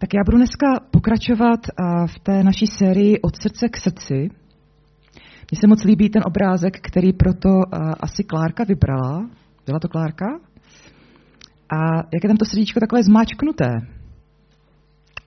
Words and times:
Tak 0.00 0.14
já 0.14 0.20
budu 0.24 0.36
dneska 0.36 0.66
pokračovat 0.90 1.60
v 2.06 2.18
té 2.18 2.42
naší 2.42 2.66
sérii 2.66 3.20
Od 3.20 3.42
srdce 3.42 3.68
k 3.68 3.76
srdci. 3.76 4.14
Mně 5.50 5.60
se 5.60 5.66
moc 5.66 5.84
líbí 5.84 6.10
ten 6.10 6.22
obrázek, 6.26 6.80
který 6.80 7.12
proto 7.12 7.48
asi 8.00 8.24
Klárka 8.24 8.64
vybrala. 8.64 9.30
Byla 9.66 9.78
to 9.78 9.88
Klárka? 9.88 10.26
A 11.70 11.96
jak 11.96 12.24
je 12.24 12.28
tam 12.28 12.36
to 12.36 12.44
srdíčko 12.44 12.80
takové 12.80 13.02
zmáčknuté. 13.02 13.70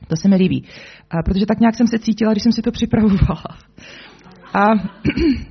To 0.07 0.15
se 0.15 0.29
mi 0.29 0.35
líbí. 0.35 0.65
A 1.09 1.23
protože 1.23 1.45
tak 1.45 1.59
nějak 1.59 1.75
jsem 1.75 1.87
se 1.87 1.99
cítila, 1.99 2.31
když 2.31 2.43
jsem 2.43 2.51
si 2.51 2.61
to 2.61 2.71
připravovala. 2.77 3.43
A 4.53 4.65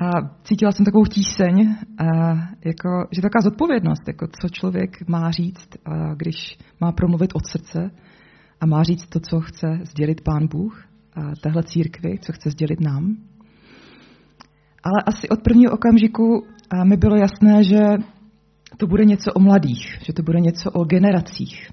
a 0.00 0.10
cítila 0.44 0.72
jsem 0.72 0.84
takovou 0.84 1.04
tíseň, 1.04 1.74
a 1.98 2.04
jako, 2.64 2.88
že 3.12 3.22
taková 3.22 3.42
zodpovědnost, 3.42 4.08
jako 4.08 4.26
co 4.26 4.48
člověk 4.48 5.08
má 5.08 5.30
říct, 5.30 5.68
a 5.84 6.14
když 6.14 6.58
má 6.80 6.92
promluvit 6.92 7.30
od 7.34 7.46
srdce 7.46 7.90
a 8.60 8.66
má 8.66 8.82
říct 8.82 9.06
to, 9.06 9.20
co 9.20 9.40
chce 9.40 9.66
sdělit 9.82 10.20
Pán 10.20 10.46
Bůh 10.48 10.84
a 11.14 11.20
téhle 11.42 11.62
církvi, 11.62 12.18
co 12.20 12.32
chce 12.32 12.50
sdělit 12.50 12.80
nám. 12.80 13.16
Ale 14.84 15.02
asi 15.06 15.28
od 15.28 15.42
prvního 15.42 15.72
okamžiku 15.72 16.46
mi 16.84 16.96
bylo 16.96 17.16
jasné, 17.16 17.64
že 17.64 17.80
to 18.76 18.86
bude 18.86 19.04
něco 19.04 19.32
o 19.32 19.40
mladých, 19.40 19.98
že 20.02 20.12
to 20.12 20.22
bude 20.22 20.40
něco 20.40 20.70
o 20.70 20.84
generacích. 20.84 21.70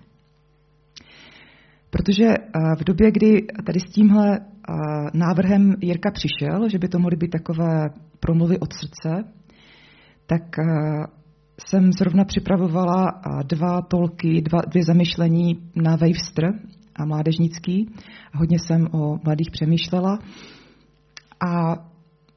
Protože 1.95 2.25
v 2.79 2.83
době, 2.83 3.11
kdy 3.11 3.41
tady 3.65 3.79
s 3.79 3.91
tímhle 3.91 4.39
návrhem 5.13 5.75
Jirka 5.81 6.11
přišel, 6.11 6.69
že 6.69 6.79
by 6.79 6.87
to 6.87 6.99
mohly 6.99 7.17
být 7.17 7.31
takové 7.31 7.89
promluvy 8.19 8.59
od 8.59 8.73
srdce, 8.73 9.23
tak 10.25 10.41
jsem 11.67 11.93
zrovna 11.93 12.23
připravovala 12.25 13.21
dva 13.47 13.81
tolky, 13.81 14.41
dva, 14.41 14.61
dvě 14.67 14.83
zamyšlení 14.83 15.69
na 15.75 15.91
Wavestr 15.91 16.43
a 16.95 17.05
mládežnický. 17.05 17.89
Hodně 18.33 18.57
jsem 18.59 18.87
o 18.91 19.19
mladých 19.23 19.51
přemýšlela. 19.51 20.19
A 21.47 21.75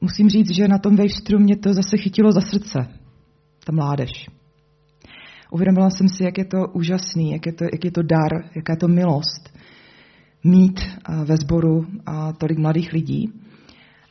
musím 0.01 0.29
říct, 0.29 0.55
že 0.55 0.67
na 0.67 0.77
tom 0.77 0.95
Wavestru 0.95 1.39
mě 1.39 1.57
to 1.57 1.73
zase 1.73 1.97
chytilo 1.97 2.31
za 2.31 2.41
srdce, 2.41 2.79
ta 3.65 3.71
mládež. 3.71 4.29
Uvědomila 5.51 5.89
jsem 5.89 6.07
si, 6.09 6.23
jak 6.23 6.37
je 6.37 6.45
to 6.45 6.57
úžasný, 6.73 7.31
jak 7.31 7.45
je 7.45 7.53
to, 7.53 7.63
jak 7.63 7.85
je 7.85 7.91
to 7.91 8.01
dar, 8.01 8.31
jaká 8.55 8.73
je 8.73 8.77
to 8.77 8.87
milost 8.87 9.59
mít 10.43 10.79
ve 11.25 11.37
sboru 11.37 11.85
a 12.05 12.33
tolik 12.33 12.57
mladých 12.57 12.93
lidí. 12.93 13.33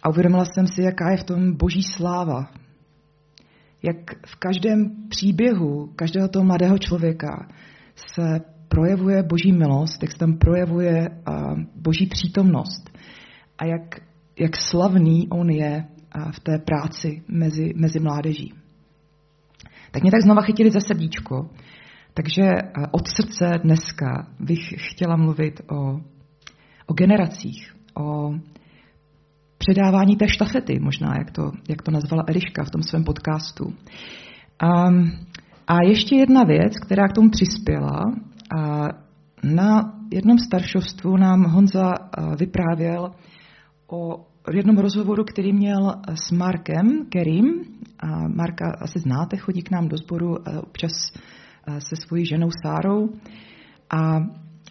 A 0.02 0.08
uvědomila 0.08 0.44
jsem 0.44 0.66
si, 0.66 0.82
jaká 0.82 1.10
je 1.10 1.16
v 1.16 1.24
tom 1.24 1.56
boží 1.56 1.82
sláva. 1.82 2.50
Jak 3.82 3.96
v 4.26 4.36
každém 4.36 5.08
příběhu 5.08 5.92
každého 5.96 6.28
toho 6.28 6.44
mladého 6.44 6.78
člověka 6.78 7.48
se 8.14 8.40
projevuje 8.68 9.22
boží 9.22 9.52
milost, 9.52 10.02
jak 10.02 10.12
se 10.12 10.18
tam 10.18 10.38
projevuje 10.38 11.08
boží 11.74 12.06
přítomnost 12.06 12.90
a 13.58 13.64
jak, 13.64 14.00
jak 14.38 14.56
slavný 14.56 15.28
on 15.28 15.50
je 15.50 15.84
v 16.30 16.40
té 16.40 16.58
práci 16.58 17.22
mezi, 17.28 17.72
mezi 17.76 18.00
mládeží. 18.00 18.54
Tak 19.90 20.02
mě 20.02 20.10
tak 20.10 20.22
znova 20.22 20.42
chytili 20.42 20.70
za 20.70 20.80
srdíčko. 20.80 21.50
Takže 22.14 22.50
od 22.90 23.08
srdce 23.08 23.58
dneska 23.62 24.26
bych 24.40 24.74
chtěla 24.76 25.16
mluvit 25.16 25.60
o, 25.70 26.00
o 26.86 26.94
generacích, 26.94 27.74
o 28.00 28.34
předávání 29.58 30.16
té 30.16 30.28
štafety, 30.28 30.78
možná, 30.80 31.14
jak 31.18 31.30
to, 31.30 31.42
jak 31.68 31.82
to 31.82 31.90
nazvala 31.90 32.24
Eliška 32.26 32.64
v 32.64 32.70
tom 32.70 32.82
svém 32.82 33.04
podcastu. 33.04 33.74
A, 34.60 34.88
a 35.66 35.82
ještě 35.88 36.16
jedna 36.16 36.44
věc, 36.44 36.78
která 36.86 37.08
k 37.08 37.14
tomu 37.14 37.30
přispěla. 37.30 38.04
A 38.58 38.88
na 39.42 39.94
jednom 40.12 40.38
staršovstvu 40.38 41.16
nám 41.16 41.44
Honza 41.44 41.94
vyprávěl 42.38 43.10
o 43.86 44.26
jednom 44.56 44.78
rozhovoru, 44.78 45.24
který 45.24 45.52
měl 45.52 45.94
s 46.14 46.30
Markem 46.30 47.06
Kerim. 47.08 47.64
A 48.00 48.28
Marka 48.28 48.76
asi 48.80 48.98
znáte, 48.98 49.36
chodí 49.36 49.62
k 49.62 49.70
nám 49.70 49.88
do 49.88 49.96
sboru 49.96 50.36
občas 50.60 50.92
se 51.78 51.96
svojí 51.96 52.26
ženou 52.26 52.48
Sárou. 52.62 53.08
A 53.90 54.20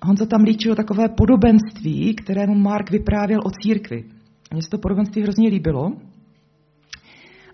Honza 0.04 0.26
tam 0.26 0.44
líčil 0.44 0.76
takové 0.76 1.10
podobenství, 1.10 2.16
kterému 2.16 2.56
Mark 2.56 2.92
vyprávěl 2.92 3.40
o 3.46 3.52
církvi. 3.62 4.04
Mně 4.54 4.62
se 4.62 4.70
to 4.70 4.78
podobenství 4.78 5.22
hrozně 5.22 5.50
líbilo. 5.50 5.92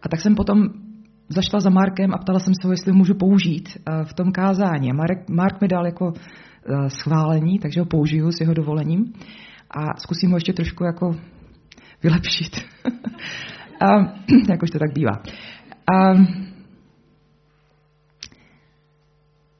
A 0.01 0.09
tak 0.09 0.21
jsem 0.21 0.35
potom 0.35 0.69
zašla 1.29 1.59
za 1.59 1.69
Markem 1.69 2.13
a 2.13 2.17
ptala 2.17 2.39
jsem 2.39 2.53
se 2.61 2.67
ho, 2.67 2.73
jestli 2.73 2.91
ho 2.91 2.97
můžu 2.97 3.13
použít 3.13 3.69
eh, 3.77 4.05
v 4.05 4.13
tom 4.13 4.31
kázání. 4.31 4.93
Mark, 4.93 5.29
Mark 5.29 5.61
mi 5.61 5.67
dal 5.67 5.85
jako 5.85 6.13
eh, 6.15 6.89
schválení, 6.89 7.59
takže 7.59 7.79
ho 7.79 7.85
použiju 7.85 8.31
s 8.31 8.39
jeho 8.39 8.53
dovolením. 8.53 9.13
A 9.71 9.99
zkusím 9.99 10.31
ho 10.31 10.37
ještě 10.37 10.53
trošku 10.53 10.83
jako 10.83 11.15
vylepšit. 12.03 12.55
a, 13.81 13.87
jak 14.49 14.63
už 14.63 14.69
to 14.69 14.79
tak 14.79 14.93
bývá. 14.93 15.21
A, 15.93 16.13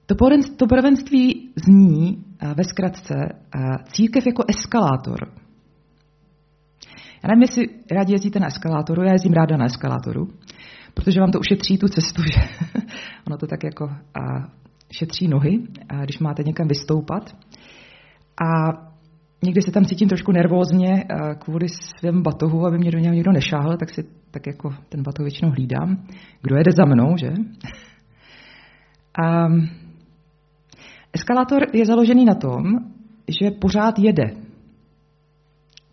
to, 0.06 0.16
to 0.58 0.68
podobenství 0.68 1.54
zní 1.66 2.24
eh, 2.40 2.54
ve 2.54 2.64
zkratce 2.64 3.16
církev 3.84 4.26
jako 4.28 4.44
eskalátor. 4.48 5.44
Já 7.24 7.28
nevím, 7.28 7.42
jestli 7.42 7.68
rádi 7.92 8.14
jezdíte 8.14 8.40
na 8.40 8.48
eskalátoru, 8.48 9.04
já 9.04 9.12
jezdím 9.12 9.34
ráda 9.34 9.58
na 9.58 9.66
eskalátoru, 9.66 10.28
protože 10.94 11.20
vám 11.20 11.32
to 11.32 11.40
ušetří 11.40 11.78
tu 11.78 11.88
cestu, 11.88 12.22
že 12.34 12.42
ono 13.28 13.38
to 13.38 13.48
tak 13.48 13.64
jako 13.64 13.86
a 13.90 14.52
šetří 14.92 15.28
nohy, 15.28 15.60
a 15.90 16.04
když 16.04 16.20
máte 16.20 16.44
někam 16.44 16.68
vystoupat. 16.68 17.36
A 18.46 18.72
někdy 19.44 19.62
se 19.62 19.72
tam 19.72 19.86
cítím 19.86 20.10
trošku 20.10 20.32
nervózně 20.32 21.04
kvůli 21.40 21.68
svém 21.70 22.22
batohu, 22.24 22.66
aby 22.66 22.78
mě 22.78 22.92
do 22.92 23.00
něho 23.00 23.14
někdo 23.14 23.32
nešáhl, 23.32 23.78
tak 23.78 23.90
si 23.90 24.04
tak 24.32 24.48
jako 24.48 24.76
ten 24.90 25.04
batoh 25.04 25.24
většinou 25.24 25.52
hlídám. 25.52 26.06
Kdo 26.42 26.56
jede 26.56 26.72
za 26.78 26.86
mnou, 26.86 27.18
že? 27.18 27.28
A 29.26 29.48
eskalátor 31.14 31.64
je 31.74 31.86
založený 31.86 32.26
na 32.26 32.36
tom, 32.36 32.64
že 33.42 33.52
pořád 33.52 34.00
jede 34.00 34.44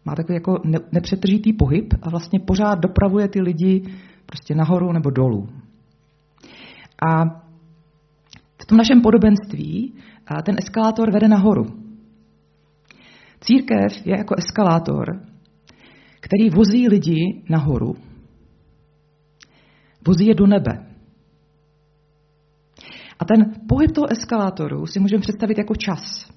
má 0.05 0.15
takový 0.15 0.35
jako 0.35 0.63
nepřetržitý 0.93 1.53
pohyb 1.53 1.95
a 2.03 2.11
vlastně 2.11 2.41
pořád 2.41 2.79
dopravuje 2.79 3.29
ty 3.29 3.41
lidi 3.41 3.83
prostě 4.27 4.55
nahoru 4.55 4.93
nebo 4.93 5.11
dolů. 5.11 5.49
A 7.09 7.25
v 8.63 8.67
tom 8.67 8.79
našem 8.79 9.01
podobenství 9.03 9.95
ten 10.45 10.57
eskalátor 10.59 11.13
vede 11.13 11.29
nahoru. 11.29 11.67
Církev 13.41 14.07
je 14.07 14.19
jako 14.19 14.35
eskalátor, 14.39 15.23
který 16.21 16.51
vozí 16.51 16.89
lidi 16.89 17.45
nahoru. 17.49 17.97
Vozí 20.07 20.27
je 20.27 20.35
do 20.35 20.47
nebe. 20.47 20.87
A 23.19 23.25
ten 23.25 23.53
pohyb 23.69 23.93
toho 23.93 24.13
eskalátoru 24.13 24.87
si 24.87 25.01
můžeme 25.01 25.21
představit 25.21 25.59
jako 25.59 25.75
čas. 25.75 26.33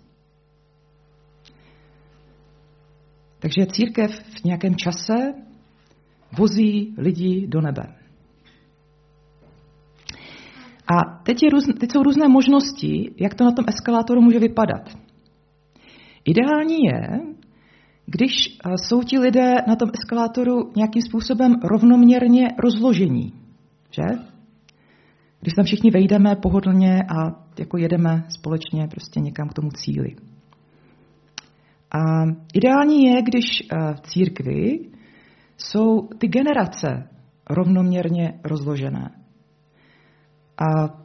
Takže 3.39 3.65
církev 3.65 4.11
v 4.11 4.43
nějakém 4.43 4.75
čase 4.75 5.33
vozí 6.37 6.95
lidi 6.97 7.47
do 7.47 7.61
nebe. 7.61 7.83
A 10.87 11.23
teď, 11.23 11.43
je 11.43 11.49
růz, 11.49 11.63
teď 11.79 11.91
jsou 11.91 12.03
různé 12.03 12.27
možnosti, 12.27 13.13
jak 13.17 13.35
to 13.35 13.43
na 13.43 13.51
tom 13.51 13.65
eskalátoru 13.67 14.21
může 14.21 14.39
vypadat. 14.39 15.02
Ideální 16.25 16.83
je, 16.83 17.19
když 18.05 18.31
eh, 18.47 18.69
jsou 18.77 19.03
ti 19.03 19.19
lidé 19.19 19.55
na 19.67 19.75
tom 19.75 19.89
eskalátoru 19.93 20.71
nějakým 20.75 21.01
způsobem 21.01 21.55
rovnoměrně 21.63 22.47
rozložení. 22.59 23.33
Že? 23.91 24.03
Když 25.41 25.53
tam 25.53 25.65
všichni 25.65 25.91
vejdeme 25.91 26.35
pohodlně 26.35 27.03
a 27.03 27.43
jako 27.59 27.77
jedeme 27.77 28.23
společně 28.29 28.87
prostě 28.87 29.19
někam 29.19 29.49
k 29.49 29.53
tomu 29.53 29.69
cíli. 29.71 30.15
A 31.91 31.99
ideální 32.53 33.03
je, 33.03 33.21
když 33.21 33.45
eh, 33.61 33.93
v 33.93 34.01
církvi 34.01 34.79
jsou 35.57 36.07
ty 36.17 36.27
generace 36.27 37.09
rovnoměrně 37.49 38.39
rozložené. 38.43 39.11
A 40.57 40.97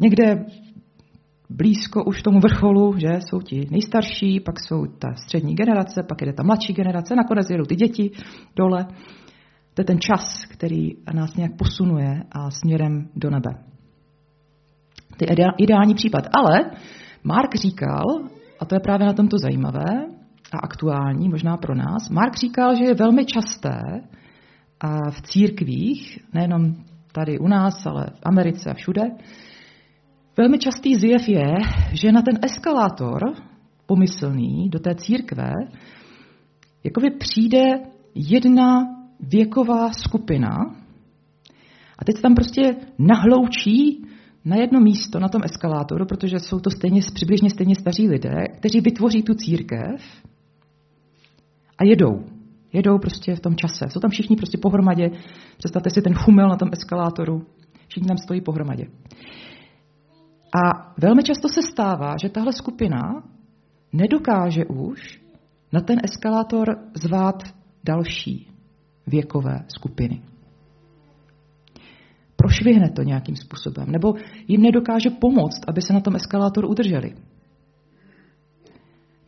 někde 0.00 0.46
blízko 1.56 2.04
už 2.04 2.22
tomu 2.22 2.40
vrcholu, 2.40 2.98
že 2.98 3.08
jsou 3.08 3.40
ti 3.40 3.66
nejstarší, 3.70 4.40
pak 4.40 4.60
jsou 4.60 4.86
ta 4.86 5.14
střední 5.14 5.54
generace, 5.54 6.02
pak 6.08 6.18
jde 6.20 6.32
ta 6.32 6.42
mladší 6.42 6.72
generace, 6.72 7.14
nakonec 7.14 7.50
jedou 7.50 7.64
ty 7.64 7.74
děti 7.74 8.10
dole. 8.56 8.86
To 9.74 9.80
je 9.80 9.84
ten 9.84 10.00
čas, 10.00 10.44
který 10.48 10.90
nás 11.12 11.36
nějak 11.36 11.56
posunuje 11.56 12.22
a 12.32 12.50
směrem 12.50 13.08
do 13.16 13.30
nebe. 13.30 13.50
To 15.16 15.24
je 15.24 15.36
ideální 15.58 15.94
případ. 15.94 16.24
Ale 16.38 16.70
Mark 17.24 17.54
říkal, 17.54 18.04
a 18.60 18.64
to 18.64 18.74
je 18.74 18.80
právě 18.80 19.06
na 19.06 19.12
tomto 19.12 19.38
zajímavé, 19.38 19.86
a 20.52 20.58
aktuální, 20.62 21.28
možná 21.28 21.56
pro 21.56 21.74
nás. 21.74 22.10
Mark 22.10 22.36
říkal, 22.36 22.74
že 22.74 22.84
je 22.84 22.94
velmi 22.94 23.24
časté 23.24 23.80
v 25.10 25.22
církvích, 25.22 26.18
nejenom 26.32 26.74
tady 27.12 27.38
u 27.38 27.48
nás, 27.48 27.86
ale 27.86 28.06
v 28.06 28.20
Americe 28.22 28.70
a 28.70 28.74
všude, 28.74 29.02
Velmi 30.36 30.58
častý 30.58 30.96
zjev 30.96 31.28
je, 31.28 31.54
že 31.92 32.12
na 32.12 32.22
ten 32.22 32.38
eskalátor 32.42 33.20
pomyslný 33.86 34.68
do 34.68 34.78
té 34.78 34.94
církve 34.94 35.52
jakoby 36.84 37.10
přijde 37.10 37.64
jedna 38.14 38.86
věková 39.20 39.90
skupina 39.92 40.56
a 41.98 42.04
teď 42.04 42.16
se 42.16 42.22
tam 42.22 42.34
prostě 42.34 42.76
nahloučí 42.98 44.04
na 44.44 44.56
jedno 44.56 44.80
místo 44.80 45.20
na 45.20 45.28
tom 45.28 45.42
eskalátoru, 45.44 46.06
protože 46.06 46.38
jsou 46.38 46.60
to 46.60 46.70
stejně, 46.70 47.00
přibližně 47.14 47.50
stejně 47.50 47.74
staří 47.74 48.08
lidé, 48.08 48.44
kteří 48.58 48.80
vytvoří 48.80 49.22
tu 49.22 49.34
církev 49.34 50.00
a 51.78 51.84
jedou. 51.84 52.24
Jedou 52.72 52.98
prostě 52.98 53.36
v 53.36 53.40
tom 53.40 53.56
čase. 53.56 53.86
Jsou 53.90 54.00
tam 54.00 54.10
všichni 54.10 54.36
prostě 54.36 54.58
pohromadě. 54.58 55.10
Představte 55.56 55.90
si 55.90 56.02
ten 56.02 56.14
chumel 56.14 56.48
na 56.48 56.56
tom 56.56 56.68
eskalátoru. 56.72 57.42
Všichni 57.88 58.08
tam 58.08 58.18
stojí 58.18 58.40
pohromadě. 58.40 58.84
A 60.54 60.92
velmi 60.98 61.22
často 61.22 61.48
se 61.48 61.62
stává, 61.62 62.14
že 62.22 62.28
tahle 62.28 62.52
skupina 62.52 63.22
nedokáže 63.92 64.64
už 64.64 65.20
na 65.72 65.80
ten 65.80 65.98
eskalátor 66.04 66.66
zvát 66.94 67.42
další 67.84 68.48
věkové 69.06 69.64
skupiny. 69.68 70.22
Prošvihne 72.36 72.90
to 72.90 73.02
nějakým 73.02 73.36
způsobem, 73.36 73.90
nebo 73.90 74.14
jim 74.48 74.62
nedokáže 74.62 75.10
pomoct, 75.10 75.60
aby 75.68 75.82
se 75.82 75.92
na 75.92 76.00
tom 76.00 76.16
eskalátoru 76.16 76.68
udrželi. 76.68 77.14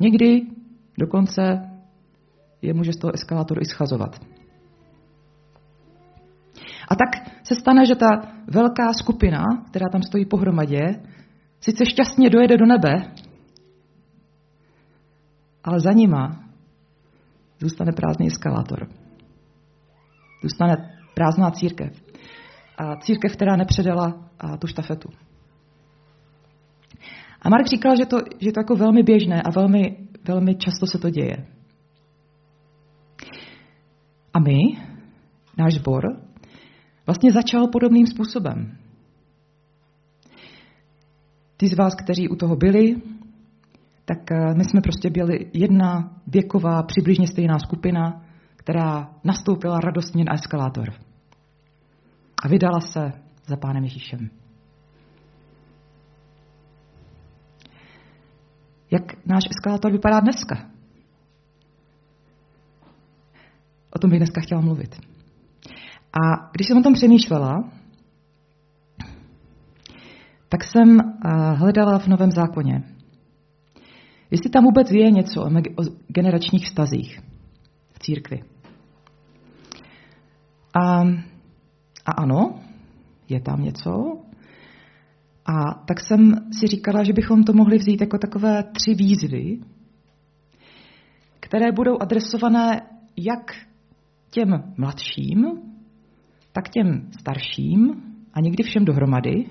Někdy 0.00 0.46
dokonce 0.98 1.70
je 2.62 2.74
může 2.74 2.92
z 2.92 2.96
toho 2.96 3.14
eskalátoru 3.14 3.60
i 3.60 3.64
schazovat. 3.64 4.20
A 6.88 6.94
tak 6.94 7.28
se 7.44 7.54
stane, 7.54 7.86
že 7.86 7.94
ta 7.94 8.06
velká 8.46 8.92
skupina, 8.92 9.44
která 9.70 9.88
tam 9.92 10.02
stojí 10.02 10.24
pohromadě, 10.24 10.82
sice 11.60 11.86
šťastně 11.86 12.30
dojede 12.30 12.56
do 12.56 12.66
nebe, 12.66 13.12
ale 15.64 15.80
za 15.80 15.92
nima 15.92 16.46
zůstane 17.58 17.92
prázdný 17.92 18.26
eskalátor. 18.26 18.88
Zůstane 20.42 20.98
prázdná 21.14 21.50
církev. 21.50 21.92
A 22.78 22.96
církev, 22.96 23.32
která 23.32 23.56
nepředala 23.56 24.30
a, 24.38 24.56
tu 24.56 24.66
štafetu. 24.66 25.08
A 27.42 27.48
Mark 27.48 27.66
říkal, 27.66 27.96
že 27.96 28.06
to, 28.06 28.18
že 28.38 28.52
to 28.52 28.60
jako 28.60 28.76
velmi 28.76 29.02
běžné 29.02 29.42
a 29.42 29.50
velmi, 29.50 30.08
velmi 30.28 30.54
často 30.54 30.86
se 30.86 30.98
to 30.98 31.10
děje. 31.10 31.46
A 34.34 34.38
my, 34.38 34.58
náš 35.58 35.74
sbor, 35.74 36.04
vlastně 37.06 37.32
začal 37.32 37.68
podobným 37.68 38.06
způsobem. 38.06 38.78
Ty 41.56 41.68
z 41.68 41.76
vás, 41.76 41.94
kteří 41.94 42.28
u 42.28 42.36
toho 42.36 42.56
byli, 42.56 42.96
tak 44.04 44.32
eh, 44.32 44.54
my 44.54 44.64
jsme 44.64 44.80
prostě 44.80 45.10
byli 45.10 45.50
jedna 45.52 46.10
věková, 46.26 46.82
přibližně 46.82 47.26
stejná 47.26 47.58
skupina, 47.58 48.22
která 48.56 49.10
nastoupila 49.24 49.80
radostně 49.80 50.24
na 50.24 50.34
eskalátor 50.34 50.92
a 52.44 52.48
vydala 52.48 52.80
se 52.80 53.12
za 53.46 53.56
pánem 53.56 53.84
Ježíšem. 53.84 54.30
Jak 58.90 59.26
náš 59.26 59.44
eskalátor 59.50 59.92
vypadá 59.92 60.20
dneska? 60.20 60.70
O 63.90 63.98
tom 63.98 64.10
bych 64.10 64.18
dneska 64.18 64.40
chtěla 64.40 64.60
mluvit. 64.60 64.96
A 66.12 66.50
když 66.52 66.66
jsem 66.66 66.78
o 66.78 66.82
tom 66.82 66.94
přemýšlela, 66.94 67.70
tak 70.48 70.64
jsem 70.64 71.00
eh, 71.00 71.28
hledala 71.54 71.98
v 71.98 72.06
Novém 72.06 72.30
zákoně, 72.30 72.82
jestli 74.30 74.50
tam 74.50 74.64
vůbec 74.64 74.90
je 74.90 75.10
něco 75.10 75.42
o 75.42 75.50
generačních 76.08 76.64
vztazích 76.64 77.20
v 77.92 77.98
církvi. 77.98 78.42
A, 80.74 81.00
a 82.06 82.12
ano, 82.16 82.60
je 83.28 83.40
tam 83.40 83.62
něco. 83.62 84.18
A 85.46 85.74
tak 85.86 86.00
jsem 86.00 86.34
si 86.60 86.66
říkala, 86.66 87.04
že 87.04 87.12
bychom 87.12 87.44
to 87.44 87.52
mohli 87.52 87.78
vzít 87.78 88.00
jako 88.00 88.18
takové 88.18 88.62
tři 88.62 88.94
výzvy, 88.94 89.58
které 91.40 91.72
budou 91.72 91.98
adresované 92.00 92.80
jak 93.16 93.52
těm 94.30 94.74
mladším, 94.76 95.46
tak 96.52 96.68
těm 96.68 97.08
starším 97.20 98.02
a 98.34 98.40
někdy 98.40 98.62
všem 98.62 98.84
dohromady. 98.84 99.44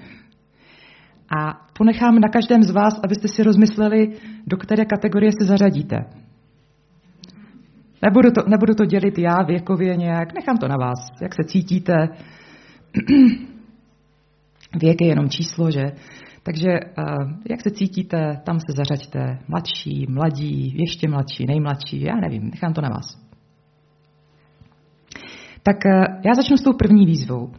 A 1.29 1.67
ponechám 1.77 2.19
na 2.19 2.29
každém 2.29 2.63
z 2.63 2.71
vás, 2.71 2.99
abyste 3.03 3.27
si 3.27 3.43
rozmysleli, 3.43 4.07
do 4.47 4.57
které 4.57 4.85
kategorie 4.85 5.31
se 5.39 5.45
zařadíte. 5.45 5.97
Nebudu 8.01 8.31
to, 8.31 8.49
nebudu 8.49 8.73
to 8.73 8.85
dělit 8.85 9.17
já 9.17 9.35
věkově 9.47 9.95
nějak, 9.95 10.33
nechám 10.33 10.57
to 10.57 10.67
na 10.67 10.75
vás, 10.77 10.99
jak 11.21 11.33
se 11.35 11.43
cítíte. 11.43 11.93
Věk 14.81 15.01
je 15.01 15.07
jenom 15.07 15.29
číslo, 15.29 15.71
že? 15.71 15.83
Takže 16.43 16.67
jak 17.49 17.61
se 17.61 17.71
cítíte, 17.71 18.41
tam 18.45 18.59
se 18.59 18.73
zařaďte. 18.75 19.39
Mladší, 19.47 20.05
mladí, 20.09 20.75
ještě 20.77 21.09
mladší, 21.09 21.45
nejmladší, 21.45 22.01
já 22.01 22.15
nevím, 22.15 22.49
nechám 22.49 22.73
to 22.73 22.81
na 22.81 22.89
vás. 22.89 23.25
Tak 25.63 25.85
eh, 25.85 26.05
já 26.25 26.33
začnu 26.35 26.57
s 26.57 26.63
tou 26.63 26.73
první 26.73 27.05
výzvou. 27.05 27.51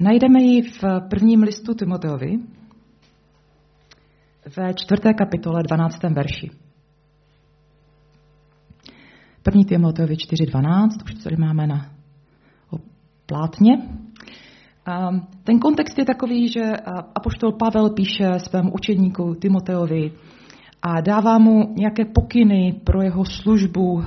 Najdeme 0.00 0.42
ji 0.42 0.62
v 0.62 0.84
prvním 1.10 1.42
listu 1.42 1.74
Timoteovi 1.74 2.38
ve 4.56 4.74
čtvrté 4.74 5.14
kapitole 5.14 5.62
12. 5.62 6.02
verši. 6.02 6.50
První 9.42 9.64
Timoteovi 9.64 10.14
4.12, 10.14 10.88
už 11.04 11.14
tady 11.14 11.36
máme 11.36 11.66
na 11.66 11.90
plátně. 13.26 13.78
Ten 15.44 15.58
kontext 15.58 15.98
je 15.98 16.04
takový, 16.04 16.48
že 16.48 16.60
apoštol 17.14 17.52
Pavel 17.52 17.90
píše 17.90 18.38
svému 18.38 18.72
učedníku 18.72 19.34
Timoteovi 19.34 20.12
a 20.82 21.00
dává 21.00 21.38
mu 21.38 21.74
nějaké 21.76 22.04
pokyny 22.04 22.80
pro 22.84 23.02
jeho 23.02 23.24
službu 23.24 24.02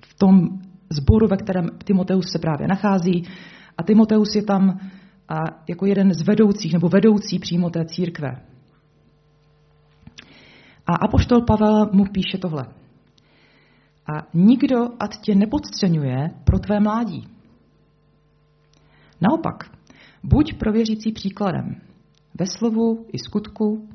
v 0.00 0.14
tom 0.18 0.48
zboru, 0.90 1.26
ve 1.28 1.36
kterém 1.36 1.68
Timoteus 1.84 2.32
se 2.32 2.38
právě 2.38 2.68
nachází. 2.68 3.24
A 3.78 3.82
Timoteus 3.82 4.34
je 4.34 4.42
tam 4.42 4.80
a 5.28 5.34
jako 5.68 5.86
jeden 5.86 6.14
z 6.14 6.22
vedoucích 6.22 6.72
nebo 6.72 6.88
vedoucí 6.88 7.38
přímo 7.38 7.70
té 7.70 7.84
církve. 7.84 8.28
A 10.86 10.96
apoštol 10.96 11.42
Pavel 11.42 11.90
mu 11.92 12.04
píše 12.04 12.38
tohle. 12.38 12.64
A 14.14 14.26
nikdo 14.34 14.76
ať 15.00 15.20
tě 15.20 15.34
nepodceňuje 15.34 16.30
pro 16.44 16.58
tvé 16.58 16.80
mládí. 16.80 17.28
Naopak, 19.20 19.70
buď 20.22 20.54
prověřící 20.58 21.12
příkladem 21.12 21.80
ve 22.38 22.46
slovu 22.46 23.06
i 23.12 23.18
skutku, 23.18 23.88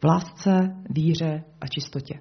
v 0.00 0.04
lásce, 0.04 0.76
víře 0.90 1.44
a 1.60 1.66
čistotě. 1.66 2.20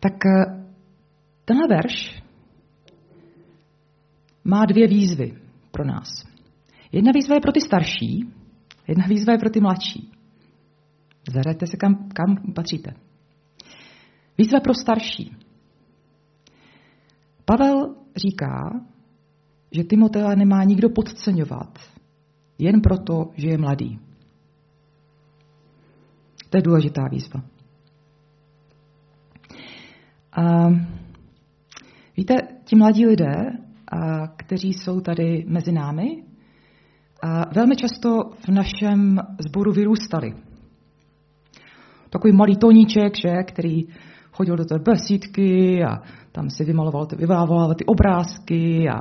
Tak 0.00 0.26
eh, 0.26 0.64
tenhle 1.44 1.66
verš 1.68 2.22
má 4.44 4.66
dvě 4.66 4.88
výzvy 4.88 5.38
pro 5.70 5.84
nás. 5.84 6.08
Jedna 6.92 7.12
výzva 7.14 7.34
je 7.34 7.40
pro 7.40 7.52
ty 7.52 7.60
starší, 7.60 8.32
jedna 8.88 9.06
výzva 9.06 9.32
je 9.32 9.38
pro 9.38 9.50
ty 9.50 9.60
mladší. 9.60 10.10
Zaraďte 11.32 11.66
se, 11.66 11.76
kam, 11.76 12.08
kam 12.08 12.52
patříte. 12.54 12.94
Výzva 14.38 14.60
pro 14.60 14.74
starší. 14.74 15.36
Pavel 17.44 17.94
říká, 18.16 18.80
že 19.70 19.84
Timotea 19.84 20.34
nemá 20.34 20.64
nikdo 20.64 20.88
podceňovat, 20.88 21.78
jen 22.58 22.80
proto, 22.80 23.30
že 23.34 23.48
je 23.48 23.58
mladý. 23.58 23.98
To 26.50 26.58
je 26.58 26.62
důležitá 26.62 27.02
výzva. 27.10 27.55
A 30.36 30.68
víte, 32.16 32.34
ti 32.64 32.76
mladí 32.76 33.06
lidé, 33.06 33.34
a, 33.92 34.26
kteří 34.26 34.72
jsou 34.72 35.00
tady 35.00 35.44
mezi 35.48 35.72
námi, 35.72 36.22
a 37.22 37.54
velmi 37.54 37.76
často 37.76 38.30
v 38.38 38.48
našem 38.48 39.18
sboru 39.48 39.72
vyrůstali. 39.72 40.34
Takový 42.10 42.32
malý 42.36 42.56
toníček, 42.56 43.16
že, 43.16 43.42
který 43.42 43.82
chodil 44.32 44.56
do 44.56 44.64
té 44.64 44.78
besídky 44.78 45.84
a 45.84 45.98
tam 46.32 46.50
si 46.50 46.64
vymaloval, 46.64 47.06
vyvával 47.16 47.74
ty 47.74 47.84
obrázky 47.84 48.88
a 48.88 49.00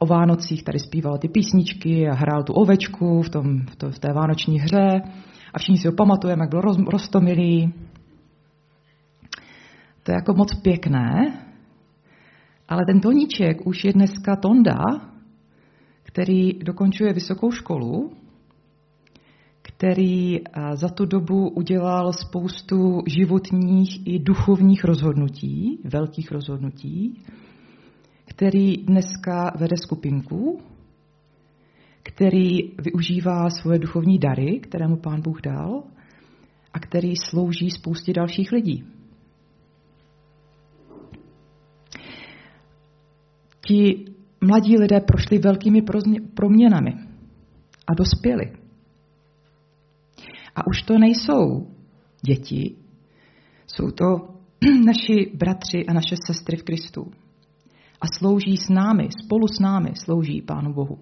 o 0.00 0.06
Vánocích 0.06 0.64
tady 0.64 0.78
zpíval 0.78 1.18
ty 1.18 1.28
písničky 1.28 2.08
a 2.08 2.14
hrál 2.14 2.42
tu 2.42 2.52
ovečku 2.52 3.22
v, 3.22 3.30
tom, 3.30 3.60
v, 3.60 3.76
to, 3.76 3.90
v 3.90 3.98
té 3.98 4.12
vánoční 4.12 4.60
hře 4.60 5.00
a 5.54 5.58
všichni 5.58 5.78
si 5.78 5.88
ho 5.88 5.94
pamatujeme, 5.94 6.42
jak 6.42 6.50
byl 6.50 6.60
roz, 6.60 6.76
roztomilý. 6.92 7.74
To 10.08 10.12
je 10.12 10.16
jako 10.16 10.34
moc 10.34 10.54
pěkné, 10.54 11.32
Ale 12.68 12.82
ten 12.86 13.00
Toníček 13.00 13.66
už 13.66 13.84
je 13.84 13.92
dneska 13.92 14.36
Tonda, 14.36 14.76
který 16.02 16.52
dokončuje 16.52 17.12
vysokou 17.12 17.50
školu, 17.50 18.12
který 19.62 20.38
za 20.74 20.88
tu 20.88 21.04
dobu 21.04 21.48
udělal 21.48 22.12
spoustu 22.12 23.02
životních 23.06 24.06
i 24.06 24.18
duchovních 24.18 24.84
rozhodnutí, 24.84 25.78
velkých 25.84 26.32
rozhodnutí, 26.32 27.22
který 28.24 28.76
dneska 28.76 29.52
vede 29.58 29.76
skupinku, 29.76 30.60
který 32.02 32.58
využívá 32.78 33.50
svoje 33.50 33.78
duchovní 33.78 34.18
dary, 34.18 34.60
které 34.60 34.88
mu 34.88 34.96
pán 34.96 35.20
Bůh 35.22 35.40
dal, 35.40 35.82
a 36.72 36.78
který 36.78 37.12
slouží 37.16 37.70
spoustě 37.70 38.12
dalších 38.12 38.52
lidí. 38.52 38.84
Ti 43.68 44.04
mladí 44.40 44.78
lidé 44.78 45.00
prošli 45.00 45.38
velkými 45.38 45.82
proměnami 46.34 46.94
a 47.86 47.94
dospěli. 47.94 48.52
A 50.54 50.66
už 50.66 50.82
to 50.82 50.98
nejsou 50.98 51.66
děti, 52.26 52.76
jsou 53.66 53.90
to 53.90 54.06
naši 54.86 55.32
bratři 55.34 55.86
a 55.86 55.92
naše 55.92 56.16
sestry 56.26 56.56
v 56.56 56.62
Kristu. 56.62 57.10
A 58.00 58.06
slouží 58.18 58.56
s 58.56 58.68
námi, 58.68 59.08
spolu 59.24 59.48
s 59.48 59.60
námi 59.60 59.92
slouží 60.04 60.42
Pánu 60.42 60.72
Bohu. 60.72 60.98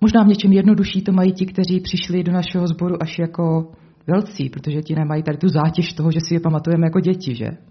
Možná 0.00 0.24
v 0.24 0.28
něčem 0.28 0.52
jednodušší 0.52 1.02
to 1.02 1.12
mají 1.12 1.32
ti, 1.32 1.46
kteří 1.46 1.80
přišli 1.80 2.22
do 2.22 2.32
našeho 2.32 2.66
sboru 2.68 3.02
až 3.02 3.18
jako 3.18 3.72
velcí, 4.06 4.50
protože 4.50 4.82
ti 4.82 4.94
nemají 4.94 5.22
tady 5.22 5.38
tu 5.38 5.48
zátěž 5.48 5.92
toho, 5.92 6.12
že 6.12 6.20
si 6.20 6.34
je 6.34 6.40
pamatujeme 6.40 6.86
jako 6.86 7.00
děti, 7.00 7.34
že? 7.34 7.67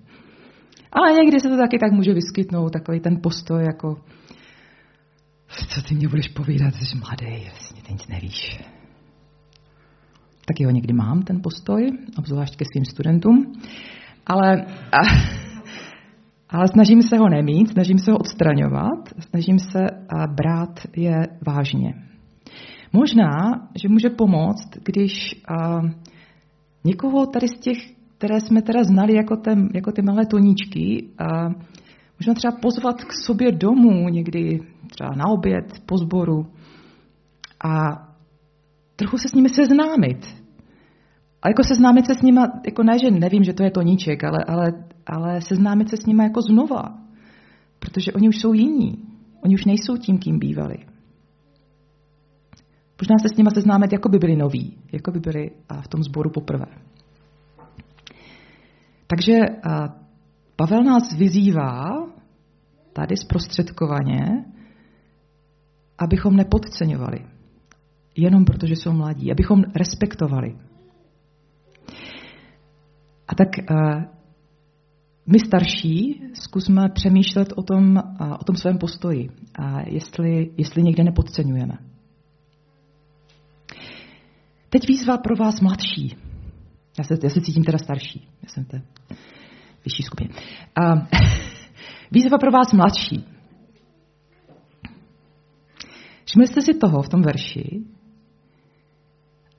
Ale 0.97 1.13
někdy 1.13 1.39
se 1.39 1.49
to 1.49 1.57
taky 1.57 1.77
tak 1.79 1.91
může 1.91 2.13
vyskytnout, 2.13 2.73
takový 2.73 2.99
ten 2.99 3.19
postoj 3.23 3.63
jako 3.63 3.95
co 5.69 5.81
ty 5.81 5.95
mě 5.95 6.07
budeš 6.07 6.27
povídat, 6.27 6.73
jsi 6.75 6.97
mladý, 6.97 7.43
vlastně 7.49 7.81
ty 7.81 7.93
nic 7.93 8.07
nevíš. 8.07 8.59
Taky 10.45 10.65
ho 10.65 10.71
někdy 10.71 10.93
mám, 10.93 11.21
ten 11.21 11.41
postoj, 11.41 11.91
obzvlášť 12.17 12.55
ke 12.55 12.65
svým 12.65 12.85
studentům. 12.85 13.53
Ale, 14.25 14.65
a, 14.91 14.99
ale 16.49 16.67
snažím 16.67 17.01
se 17.01 17.17
ho 17.17 17.29
nemít, 17.29 17.69
snažím 17.69 17.99
se 17.99 18.11
ho 18.11 18.17
odstraňovat, 18.17 19.09
snažím 19.29 19.59
se 19.59 19.79
brát 20.35 20.79
je 20.95 21.27
vážně. 21.47 21.93
Možná, 22.93 23.31
že 23.75 23.89
může 23.89 24.09
pomoct, 24.09 24.69
když 24.83 25.43
a, 25.47 25.81
někoho 26.83 27.25
tady 27.25 27.47
z 27.47 27.59
těch, 27.59 27.96
které 28.17 28.41
jsme 28.41 28.61
teda 28.61 28.83
znali 28.83 29.13
jako, 29.13 29.35
ten, 29.35 29.69
jako 29.73 29.91
ty 29.91 30.01
malé 30.01 30.25
toníčky, 30.25 31.09
a, 31.17 31.49
možná 32.19 32.33
třeba 32.33 32.57
pozvat 32.61 33.03
k 33.03 33.13
sobě 33.25 33.51
domů 33.51 34.09
někdy 34.09 34.59
třeba 34.89 35.09
na 35.15 35.25
oběd, 35.27 35.81
po 35.85 35.97
sboru 35.97 36.45
a 37.65 38.03
trochu 38.95 39.17
se 39.17 39.27
s 39.29 39.33
nimi 39.33 39.49
seznámit. 39.49 40.25
A 41.41 41.49
jako 41.49 41.63
seznámit 41.63 42.05
se 42.05 42.13
s 42.15 42.21
nimi, 42.21 42.41
jako 42.65 42.83
ne, 42.83 42.99
že 42.99 43.11
nevím, 43.11 43.43
že 43.43 43.53
to 43.53 43.63
je 43.63 43.71
toníček, 43.71 44.23
ale, 44.23 44.37
ale, 44.47 44.73
ale 45.05 45.41
seznámit 45.41 45.89
se 45.89 45.97
s 45.97 46.05
nimi 46.05 46.23
jako 46.23 46.41
znova. 46.41 46.97
Protože 47.79 48.13
oni 48.13 48.29
už 48.29 48.39
jsou 48.39 48.53
jiní. 48.53 49.03
Oni 49.45 49.55
už 49.55 49.65
nejsou 49.65 49.97
tím, 49.97 50.17
kým 50.17 50.39
bývali. 50.39 50.77
Možná 53.01 53.15
se 53.21 53.29
s 53.33 53.37
nimi 53.37 53.49
seznámit, 53.53 53.93
jako 53.93 54.09
by 54.09 54.17
byli 54.17 54.35
noví, 54.35 54.77
jako 54.91 55.11
by 55.11 55.19
byli 55.19 55.51
v 55.81 55.87
tom 55.87 56.03
sboru 56.03 56.29
poprvé. 56.29 56.65
Takže 59.07 59.33
Pavel 60.55 60.83
nás 60.83 61.13
vyzývá 61.17 62.07
tady 62.93 63.17
zprostředkovaně, 63.17 64.45
abychom 65.97 66.35
nepodceňovali, 66.35 67.25
jenom 68.15 68.45
protože 68.45 68.75
jsou 68.75 68.91
mladí, 68.93 69.31
abychom 69.31 69.63
respektovali. 69.75 70.57
A 73.27 73.35
tak 73.35 73.47
uh, 73.71 74.03
my 75.25 75.39
starší 75.39 76.21
zkusme 76.33 76.89
přemýšlet 76.89 77.53
o 77.55 77.63
tom, 77.63 77.95
uh, 77.95 78.33
o 78.33 78.43
tom 78.43 78.55
svém 78.55 78.77
postoji, 78.77 79.29
a 79.59 79.89
jestli, 79.89 80.51
jestli 80.57 80.83
někde 80.83 81.03
nepodceňujeme. 81.03 81.77
Teď 84.69 84.87
výzva 84.87 85.17
pro 85.17 85.35
vás 85.35 85.61
mladší. 85.61 86.26
Já 86.99 87.03
se, 87.03 87.13
já 87.23 87.29
se 87.29 87.41
cítím 87.41 87.63
teda 87.63 87.77
starší. 87.77 88.27
Já 88.43 88.49
jsem 88.49 88.65
té 88.65 88.81
vyšší 89.85 90.03
skupině. 90.03 90.29
Uh, 90.79 91.07
výzva 92.11 92.37
pro 92.37 92.51
vás 92.51 92.73
mladší. 92.73 93.25
Všimli 96.25 96.47
jste 96.47 96.61
si 96.61 96.73
toho 96.73 97.01
v 97.01 97.09
tom 97.09 97.21
verši? 97.21 97.85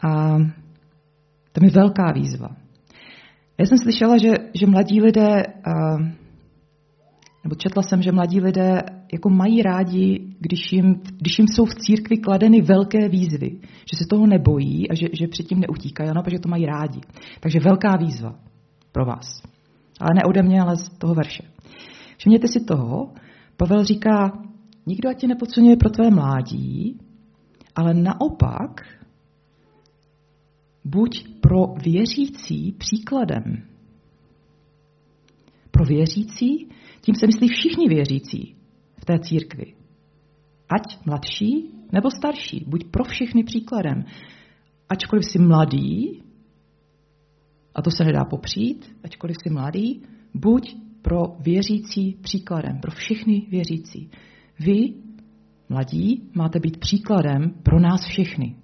A 0.08 0.38
to 1.52 1.64
je 1.64 1.70
velká 1.70 2.12
výzva. 2.12 2.48
Já 3.58 3.66
jsem 3.66 3.78
slyšela, 3.78 4.18
že, 4.18 4.32
že 4.54 4.66
mladí 4.66 5.00
lidé, 5.00 5.42
nebo 7.44 7.54
četla 7.56 7.82
jsem, 7.82 8.02
že 8.02 8.12
mladí 8.12 8.40
lidé 8.40 8.82
jako 9.12 9.30
mají 9.30 9.62
rádi, 9.62 10.34
když 10.38 10.72
jim, 10.72 11.00
když 11.18 11.38
jim 11.38 11.48
jsou 11.48 11.64
v 11.64 11.74
církvi 11.74 12.16
kladeny 12.16 12.60
velké 12.60 13.08
výzvy, 13.08 13.50
že 13.60 13.96
se 13.98 14.04
toho 14.10 14.26
nebojí 14.26 14.90
a 14.90 14.94
že, 14.94 15.06
že 15.12 15.28
předtím 15.28 15.60
neutíkají, 15.60 16.10
ano, 16.10 16.22
protože 16.22 16.38
to 16.38 16.48
mají 16.48 16.66
rádi. 16.66 17.00
Takže 17.40 17.58
velká 17.60 17.96
výzva 17.96 18.34
pro 18.92 19.04
vás. 19.04 19.42
Ale 20.00 20.10
ne 20.14 20.22
ode 20.28 20.42
mě, 20.42 20.60
ale 20.60 20.76
z 20.76 20.88
toho 20.88 21.14
verše. 21.14 21.42
Všimněte 22.16 22.48
si 22.48 22.64
toho, 22.64 23.12
Pavel 23.56 23.84
říká, 23.84 24.32
Nikdo 24.88 25.14
tě 25.14 25.26
nepodceňuje 25.26 25.76
pro 25.76 25.90
tvé 25.90 26.10
mládí, 26.10 26.98
ale 27.74 27.94
naopak 27.94 28.80
buď 30.84 31.28
pro 31.40 31.66
věřící 31.84 32.72
příkladem. 32.72 33.42
Pro 35.70 35.84
věřící, 35.84 36.68
tím 37.00 37.14
se 37.14 37.26
myslí 37.26 37.48
všichni 37.48 37.88
věřící 37.88 38.57
té 39.08 39.18
církvi. 39.18 39.74
Ať 40.68 41.06
mladší 41.06 41.70
nebo 41.92 42.10
starší, 42.10 42.64
buď 42.68 42.84
pro 42.90 43.04
všechny 43.04 43.44
příkladem. 43.44 44.04
Ačkoliv 44.88 45.24
jsi 45.24 45.38
mladý, 45.38 46.22
a 47.74 47.82
to 47.82 47.90
se 47.90 48.04
nedá 48.04 48.24
popřít, 48.24 48.96
ačkoliv 49.04 49.36
jsi 49.42 49.50
mladý, 49.50 50.02
buď 50.34 50.76
pro 51.02 51.22
věřící 51.40 52.18
příkladem, 52.22 52.80
pro 52.80 52.90
všechny 52.90 53.46
věřící. 53.50 54.10
Vy, 54.60 54.94
mladí, 55.68 56.30
máte 56.34 56.60
být 56.60 56.76
příkladem 56.76 57.50
pro 57.62 57.80
nás 57.80 58.00
všechny. 58.04 58.56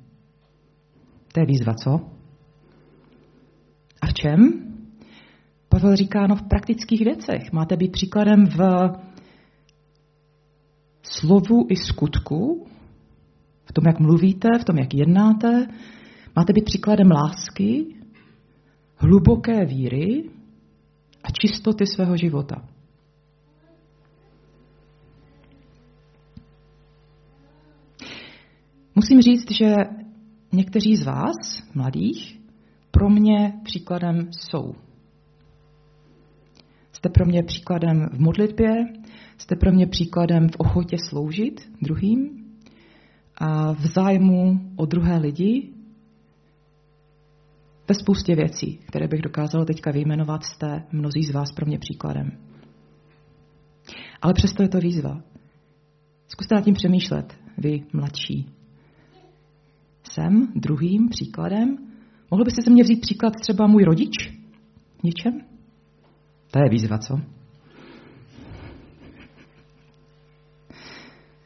To 1.33 1.41
je 1.41 1.47
výzva, 1.47 1.75
co? 1.75 1.91
A 4.03 4.07
v 4.07 4.15
čem? 4.15 4.39
Pavel 5.69 5.97
říká, 5.97 6.27
no 6.27 6.37
v 6.37 6.49
praktických 6.49 7.01
věcech. 7.05 7.53
Máte 7.53 7.77
být 7.77 7.93
příkladem 7.93 8.47
v 8.47 8.59
slovu 11.05 11.67
i 11.69 11.77
skutku, 11.77 12.67
v 13.65 13.73
tom, 13.73 13.85
jak 13.87 14.01
mluvíte, 14.01 14.49
v 14.61 14.65
tom, 14.65 14.79
jak 14.79 14.95
jednáte. 14.95 15.67
Máte 16.37 16.53
být 16.53 16.65
příkladem 16.65 17.11
lásky, 17.11 17.87
hluboké 18.97 19.65
víry 19.65 20.31
a 21.23 21.31
čistoty 21.31 21.87
svého 21.87 22.17
života. 22.17 22.69
Musím 28.95 29.21
říct, 29.21 29.51
že 29.51 29.75
někteří 30.53 30.97
z 30.97 31.05
vás, 31.07 31.63
mladých, 31.75 32.41
pro 32.91 33.11
mě 33.11 33.53
příkladem 33.65 34.29
jsou. 34.33 34.75
Jste 36.93 37.09
pro 37.09 37.27
mě 37.27 37.43
příkladem 37.43 38.09
v 38.13 38.21
modlitbě, 38.21 38.71
jste 39.39 39.57
pro 39.57 39.73
mě 39.73 39.87
příkladem 39.87 40.49
v 40.49 40.57
ochotě 40.59 40.97
sloužit 41.09 41.69
druhým 41.83 42.45
a 43.39 43.73
v 43.73 43.87
zájmu 43.87 44.61
o 44.77 44.87
druhé 44.87 45.19
lidi. 45.19 45.71
Ve 47.89 47.95
spoustě 47.95 48.35
věcí, 48.35 48.79
které 48.89 49.09
bych 49.09 49.23
dokázala 49.23 49.65
teďka 49.65 49.91
vyjmenovat, 49.91 50.45
jste 50.45 50.85
mnozí 50.93 51.23
z 51.23 51.31
vás 51.31 51.53
pro 51.53 51.67
mě 51.67 51.79
příkladem. 51.79 52.31
Ale 54.23 54.35
přesto 54.35 54.63
je 54.63 54.69
to 54.69 54.79
výzva. 54.79 55.23
Zkuste 56.29 56.55
nad 56.55 56.65
tím 56.65 56.75
přemýšlet, 56.75 57.39
vy 57.59 57.83
mladší 57.93 58.55
jsem 60.15 60.53
druhým 60.55 61.09
příkladem. 61.09 61.77
Mohl 62.31 62.45
byste 62.45 62.63
se 62.63 62.71
mě 62.71 62.83
vzít 62.83 63.01
příklad 63.01 63.35
třeba 63.41 63.67
můj 63.67 63.85
rodič? 63.85 64.33
Něčem? 65.03 65.41
To 66.51 66.59
je 66.59 66.71
výzva, 66.71 66.99
co? 66.99 67.34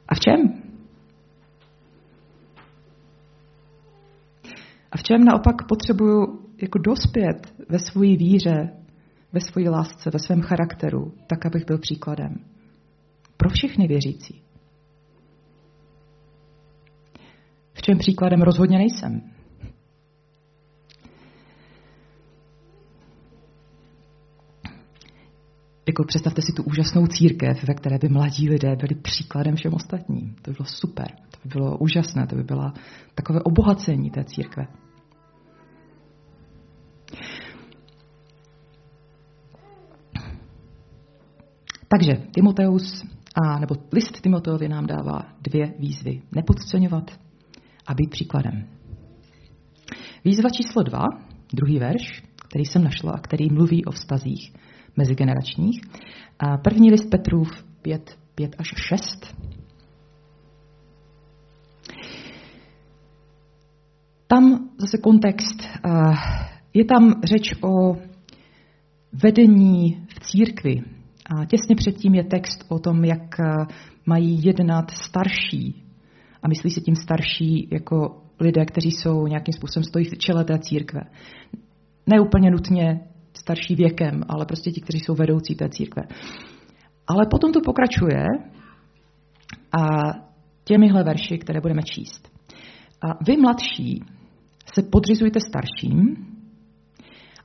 A 0.08 0.14
v 0.14 0.20
čem? 0.20 0.62
A 4.92 4.96
v 4.96 5.02
čem 5.02 5.24
naopak 5.24 5.68
potřebuju 5.68 6.48
jako 6.62 6.78
dospět 6.78 7.54
ve 7.68 7.78
své 7.78 8.16
víře 8.16 8.78
ve 9.32 9.40
své 9.40 9.70
lásce, 9.70 10.10
ve 10.10 10.18
svém 10.18 10.42
charakteru, 10.42 11.14
tak 11.26 11.46
abych 11.46 11.66
byl 11.66 11.78
příkladem. 11.78 12.44
Pro 13.36 13.50
všechny 13.50 13.86
věřící. 13.86 14.42
V 17.72 17.82
čem 17.82 17.98
příkladem 17.98 18.42
rozhodně 18.42 18.78
nejsem. 18.78 19.37
Jako 25.98 26.06
představte 26.06 26.42
si 26.42 26.52
tu 26.52 26.62
úžasnou 26.62 27.06
církev, 27.06 27.64
ve 27.68 27.74
které 27.74 27.98
by 27.98 28.08
mladí 28.08 28.48
lidé 28.48 28.76
byli 28.76 28.94
příkladem 29.02 29.56
všem 29.56 29.74
ostatním. 29.74 30.34
To 30.42 30.50
by 30.50 30.56
bylo 30.56 30.66
super, 30.66 31.06
to 31.30 31.38
by 31.44 31.48
bylo 31.54 31.78
úžasné, 31.78 32.26
to 32.26 32.36
by 32.36 32.42
bylo 32.42 32.72
takové 33.14 33.40
obohacení 33.40 34.10
té 34.10 34.24
církve. 34.24 34.66
Takže 41.88 42.12
Timoteus, 42.34 43.04
a, 43.42 43.58
nebo 43.58 43.74
list 43.92 44.20
Timoteovi 44.20 44.68
nám 44.68 44.86
dává 44.86 45.22
dvě 45.42 45.74
výzvy. 45.78 46.22
Nepodceňovat 46.32 47.10
a 47.86 47.94
být 47.94 48.10
příkladem. 48.10 48.68
Výzva 50.24 50.50
číslo 50.50 50.82
dva, 50.82 51.04
druhý 51.54 51.78
verš, 51.78 52.22
který 52.48 52.64
jsem 52.64 52.84
našla 52.84 53.12
a 53.12 53.20
který 53.20 53.50
mluví 53.50 53.84
o 53.84 53.90
vztazích 53.90 54.52
mezigeneračních. 54.98 55.80
A 56.38 56.56
první 56.56 56.90
list 56.90 57.10
Petrův 57.10 57.64
5, 57.82 58.18
5 58.34 58.56
až 58.58 58.68
6. 58.76 59.36
Tam 64.26 64.68
zase 64.78 64.98
kontext, 64.98 65.68
je 66.74 66.84
tam 66.84 67.20
řeč 67.24 67.54
o 67.62 67.96
vedení 69.12 70.06
v 70.08 70.20
církvi. 70.20 70.82
A 71.26 71.44
těsně 71.44 71.76
předtím 71.76 72.14
je 72.14 72.24
text 72.24 72.64
o 72.68 72.78
tom, 72.78 73.04
jak 73.04 73.36
mají 74.06 74.44
jednat 74.44 74.90
starší. 74.90 75.84
A 76.42 76.48
myslí 76.48 76.70
se 76.70 76.80
tím 76.80 76.94
starší 76.94 77.68
jako 77.72 78.22
lidé, 78.40 78.64
kteří 78.64 78.90
jsou 78.90 79.26
nějakým 79.26 79.52
způsobem 79.52 79.84
stojí 79.84 80.04
v 80.04 80.18
čele 80.18 80.44
té 80.44 80.58
církve. 80.58 81.00
Ne 82.06 82.20
úplně 82.20 82.50
nutně 82.50 83.00
starší 83.36 83.74
věkem, 83.74 84.22
ale 84.28 84.46
prostě 84.46 84.70
ti, 84.70 84.80
kteří 84.80 85.00
jsou 85.00 85.14
vedoucí 85.14 85.54
té 85.54 85.68
církve. 85.68 86.02
Ale 87.06 87.26
potom 87.30 87.52
to 87.52 87.60
pokračuje 87.60 88.24
a 89.80 90.12
těmihle 90.64 91.04
verši, 91.04 91.38
které 91.38 91.60
budeme 91.60 91.82
číst. 91.82 92.28
A 93.02 93.24
vy 93.26 93.36
mladší 93.36 94.04
se 94.74 94.82
podřizujte 94.82 95.40
starším 95.40 96.26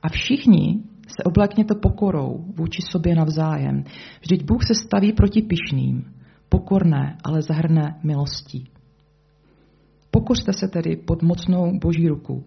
a 0.02 0.08
všichni 0.08 0.82
se 1.08 1.24
oblekněte 1.24 1.74
pokorou 1.74 2.44
vůči 2.56 2.82
sobě 2.90 3.14
navzájem. 3.14 3.84
Vždyť 4.20 4.44
Bůh 4.44 4.66
se 4.66 4.74
staví 4.74 5.12
proti 5.12 5.42
pišným, 5.42 6.14
pokorné, 6.48 7.16
ale 7.24 7.42
zahrne 7.42 8.00
milostí. 8.02 8.70
Pokořte 10.10 10.52
se 10.52 10.68
tedy 10.68 10.96
pod 10.96 11.22
mocnou 11.22 11.78
boží 11.78 12.08
ruku 12.08 12.44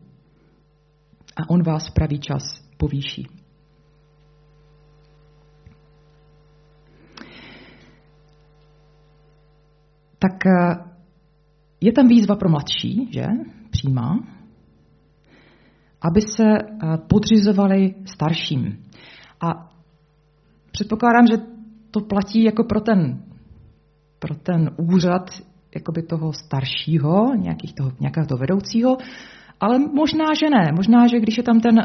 a 1.38 1.50
on 1.50 1.64
vás 1.64 1.90
v 1.90 1.94
pravý 1.94 2.20
čas 2.20 2.67
povýší. 2.78 3.28
Tak 10.20 10.46
eh, 10.46 10.76
je 11.82 11.94
tam 11.94 12.08
výzva 12.08 12.36
pro 12.36 12.50
mladší, 12.50 13.10
že? 13.14 13.26
Přímá. 13.70 14.20
Aby 16.02 16.22
se 16.22 16.44
eh, 16.44 16.98
podřizovali 17.10 17.96
starším. 18.06 18.84
A 19.42 19.70
předpokládám, 20.72 21.28
že 21.28 21.38
to 21.92 22.00
platí 22.00 22.44
jako 22.44 22.64
pro 22.64 22.82
ten, 22.82 23.24
pro 24.20 24.36
ten 24.36 24.70
úřad 24.78 25.30
jakoby 25.76 26.02
toho 26.02 26.34
staršího, 26.34 27.36
nějakých 27.36 27.74
toho, 27.74 27.92
nějakého 28.00 28.28
toho 28.28 28.40
vedoucího, 28.40 28.98
ale 29.60 29.80
možná, 29.80 30.26
že 30.34 30.50
ne. 30.50 30.72
Možná, 30.76 31.08
že 31.08 31.20
když 31.20 31.38
je 31.38 31.44
tam 31.44 31.60
ten 31.60 31.76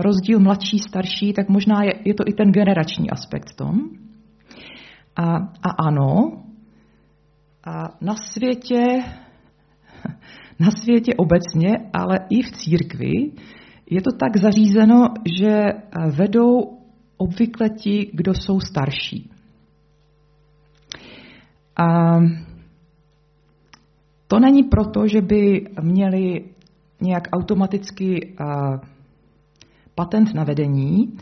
rozdíl 0.00 0.40
mladší, 0.40 0.78
starší, 0.78 1.32
tak 1.32 1.48
možná 1.48 1.82
je, 1.82 1.92
je 2.04 2.14
to 2.14 2.24
i 2.26 2.32
ten 2.32 2.52
generační 2.52 3.10
aspekt 3.10 3.50
v 3.50 3.56
tom. 3.56 3.80
A, 5.16 5.36
a 5.36 5.70
ano, 5.88 6.42
a 7.64 7.88
na 8.00 8.14
světě, 8.32 8.84
na 10.58 10.70
světě 10.70 11.14
obecně, 11.14 11.78
ale 11.92 12.18
i 12.30 12.42
v 12.42 12.50
církvi, 12.52 13.32
je 13.90 14.02
to 14.02 14.10
tak 14.20 14.36
zařízeno, 14.36 15.08
že 15.40 15.62
vedou 16.16 16.78
obvykle 17.16 17.68
ti, 17.68 18.10
kdo 18.12 18.34
jsou 18.34 18.60
starší. 18.60 19.30
A 21.76 22.18
to 24.28 24.40
není 24.40 24.62
proto, 24.62 25.06
že 25.06 25.20
by 25.20 25.66
měli 25.82 26.53
nějak 27.04 27.28
automaticky 27.32 28.36
patent 29.94 30.34
na 30.34 30.44
vedení, 30.44 31.16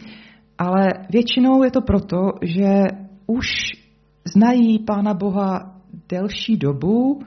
ale 0.59 0.89
většinou 1.11 1.63
je 1.65 1.71
to 1.71 1.81
proto, 1.81 2.33
že 2.43 2.83
už 3.27 3.47
znají 4.35 4.79
Pána 4.79 5.15
Boha 5.15 5.77
delší 6.09 6.57
dobu, 6.57 7.21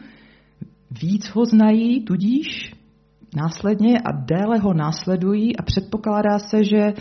víc 1.01 1.25
ho 1.25 1.45
znají, 1.45 2.05
tudíž 2.05 2.73
následně 3.35 3.99
a 3.99 4.11
déle 4.11 4.59
ho 4.59 4.73
následují 4.73 5.57
a 5.57 5.63
předpokládá 5.63 6.39
se, 6.39 6.63
že 6.63 6.93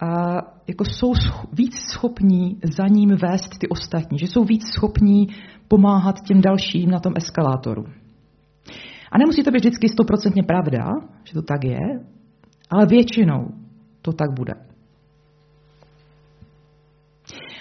a, 0.00 0.36
jako 0.68 0.84
jsou 0.84 1.12
scho- 1.12 1.48
víc 1.52 1.74
schopní 1.92 2.58
za 2.76 2.86
ním 2.88 3.08
vést 3.08 3.58
ty 3.60 3.68
ostatní, 3.68 4.18
že 4.18 4.26
jsou 4.26 4.44
víc 4.44 4.62
schopní 4.74 5.28
pomáhat 5.68 6.20
těm 6.20 6.40
dalším 6.40 6.90
na 6.90 7.00
tom 7.00 7.12
eskalátoru. 7.16 7.84
A 9.16 9.18
nemusí 9.18 9.42
to 9.42 9.50
být 9.50 9.58
vždycky 9.58 9.88
stoprocentně 9.88 10.42
pravda, 10.42 10.84
že 11.24 11.34
to 11.34 11.42
tak 11.42 11.64
je, 11.64 11.80
ale 12.70 12.86
většinou 12.86 13.48
to 14.02 14.12
tak 14.12 14.32
bude. 14.36 14.52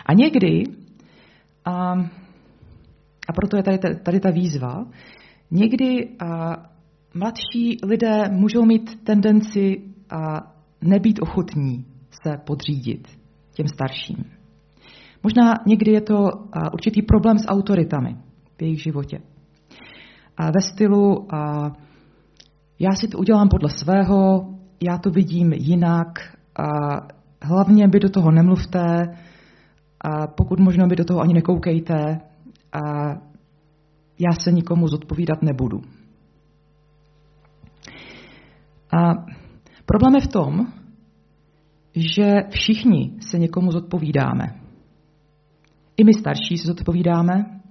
A 0.06 0.14
někdy, 0.14 0.64
a, 1.66 1.92
a 3.30 3.34
proto 3.36 3.58
je 3.58 3.64
tady, 3.64 3.78
tady 3.96 4.20
ta 4.20 4.32
výzva, 4.32 4.86
někdy 5.52 6.10
a, 6.20 6.56
mladší 7.14 7.78
lidé 7.84 8.24
můžou 8.32 8.66
mít 8.66 9.04
tendenci 9.04 9.82
a, 10.10 10.52
nebýt 10.82 11.20
ochotní 11.22 11.86
se 12.24 12.38
podřídit 12.46 13.08
těm 13.54 13.68
starším. 13.68 14.32
Možná 15.24 15.54
někdy 15.68 15.92
je 15.92 16.02
to 16.02 16.28
a, 16.54 16.74
určitý 16.74 17.02
problém 17.02 17.38
s 17.40 17.48
autoritami 17.48 18.16
v 18.58 18.62
jejich 18.62 18.84
životě 18.84 19.35
a 20.38 20.46
ve 20.46 20.62
stylu 20.62 21.36
a 21.36 21.72
já 22.80 22.92
si 22.92 23.08
to 23.08 23.18
udělám 23.18 23.50
podle 23.50 23.70
svého, 23.70 24.50
já 24.82 24.98
to 24.98 25.10
vidím 25.10 25.54
jinak 25.54 26.20
a 26.56 26.68
hlavně 27.42 27.88
by 27.88 28.00
do 28.00 28.10
toho 28.10 28.32
nemluvte 28.32 29.04
a 30.02 30.28
pokud 30.28 30.60
možno 30.60 30.88
by 30.88 30.96
do 30.96 31.06
toho 31.06 31.20
ani 31.22 31.34
nekoukejte 31.34 32.20
a 32.74 32.80
já 34.20 34.32
se 34.40 34.52
nikomu 34.52 34.88
zodpovídat 34.88 35.42
nebudu. 35.42 35.82
A 38.98 39.26
problém 39.86 40.16
je 40.16 40.22
v 40.22 40.28
tom, 40.28 40.68
že 41.96 42.36
všichni 42.50 43.14
se 43.20 43.40
někomu 43.40 43.72
zodpovídáme. 43.72 44.46
I 45.98 46.04
my 46.04 46.14
starší 46.14 46.58
se 46.58 46.68
zodpovídáme, 46.68 47.62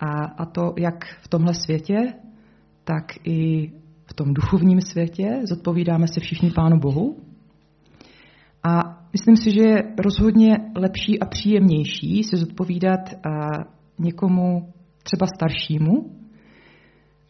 a, 0.00 0.24
a 0.24 0.46
to 0.46 0.74
jak 0.78 1.04
v 1.22 1.28
tomhle 1.28 1.54
světě, 1.54 2.12
tak 2.84 3.04
i 3.24 3.70
v 4.06 4.14
tom 4.14 4.34
duchovním 4.34 4.80
světě 4.80 5.40
zodpovídáme 5.48 6.06
se 6.08 6.20
všichni 6.20 6.50
Pánu 6.50 6.78
Bohu. 6.78 7.16
A 8.62 9.02
myslím 9.12 9.36
si, 9.36 9.50
že 9.50 9.60
je 9.60 9.94
rozhodně 9.98 10.56
lepší 10.76 11.20
a 11.20 11.26
příjemnější 11.26 12.24
se 12.24 12.36
zodpovídat 12.36 13.00
a 13.26 13.64
někomu 13.98 14.72
třeba 15.02 15.26
staršímu 15.26 16.10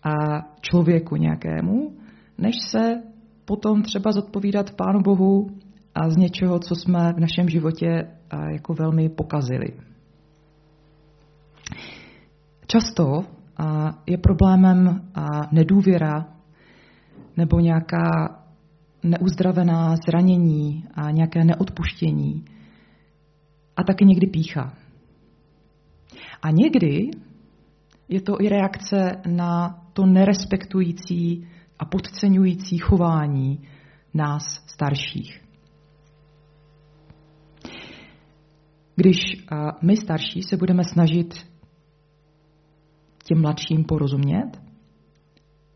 a 0.02 0.12
člověku 0.60 1.16
nějakému, 1.16 1.96
než 2.38 2.54
se 2.70 3.02
potom 3.44 3.82
třeba 3.82 4.12
zodpovídat 4.12 4.70
Pánu 4.76 5.00
Bohu 5.00 5.46
a 5.94 6.10
z 6.10 6.16
něčeho, 6.16 6.58
co 6.58 6.74
jsme 6.74 7.12
v 7.12 7.20
našem 7.20 7.48
životě 7.48 8.08
jako 8.52 8.74
velmi 8.74 9.08
pokazili. 9.08 9.66
Často 12.66 13.24
je 14.06 14.18
problémem 14.18 15.10
nedůvěra 15.52 16.26
nebo 17.36 17.60
nějaká 17.60 18.38
neuzdravená 19.02 19.94
zranění 20.06 20.84
a 20.94 21.10
nějaké 21.10 21.44
neodpuštění 21.44 22.44
a 23.76 23.84
taky 23.84 24.04
někdy 24.04 24.26
pícha. 24.26 24.74
A 26.42 26.50
někdy 26.50 27.10
je 28.08 28.20
to 28.20 28.40
i 28.40 28.48
reakce 28.48 29.22
na 29.26 29.82
to 29.92 30.06
nerespektující 30.06 31.48
a 31.78 31.84
podceňující 31.84 32.78
chování 32.78 33.60
nás 34.14 34.42
starších. 34.66 35.46
když 38.96 39.16
my 39.82 39.96
starší 39.96 40.42
se 40.42 40.56
budeme 40.56 40.84
snažit 40.84 41.46
těm 43.26 43.42
mladším 43.42 43.84
porozumět, 43.84 44.62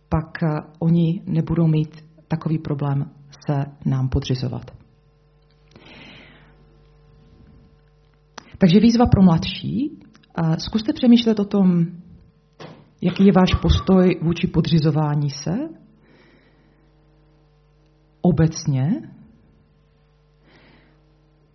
pak 0.08 0.38
oni 0.78 1.22
nebudou 1.26 1.66
mít 1.66 2.04
takový 2.28 2.58
problém 2.58 3.10
se 3.46 3.64
nám 3.86 4.08
podřizovat. 4.08 4.70
Takže 8.58 8.80
výzva 8.80 9.06
pro 9.06 9.22
mladší. 9.22 10.00
Zkuste 10.58 10.92
přemýšlet 10.92 11.40
o 11.40 11.44
tom, 11.44 11.86
jaký 13.02 13.26
je 13.26 13.32
váš 13.32 13.54
postoj 13.62 14.20
vůči 14.22 14.46
podřizování 14.46 15.30
se 15.30 15.50
obecně. 18.20 18.90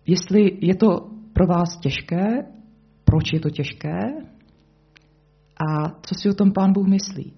Jestli 0.06 0.58
je 0.60 0.76
to 0.76 1.10
pro 1.32 1.46
vás 1.46 1.76
těžké, 1.76 2.26
proč 3.04 3.32
je 3.32 3.40
to 3.40 3.50
těžké 3.50 4.00
a 5.56 5.88
co 5.88 6.14
si 6.14 6.30
o 6.30 6.34
tom 6.34 6.52
pán 6.52 6.72
Bůh 6.72 6.86
myslí. 6.86 7.32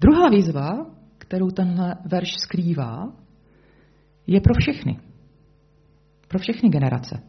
Druhá 0.00 0.28
výzva, 0.28 0.86
kterou 1.18 1.50
tenhle 1.50 1.96
verš 2.04 2.34
skrývá, 2.38 3.12
je 4.26 4.40
pro 4.40 4.54
všechny. 4.58 5.00
Pro 6.28 6.38
všechny 6.38 6.68
generace. 6.68 7.22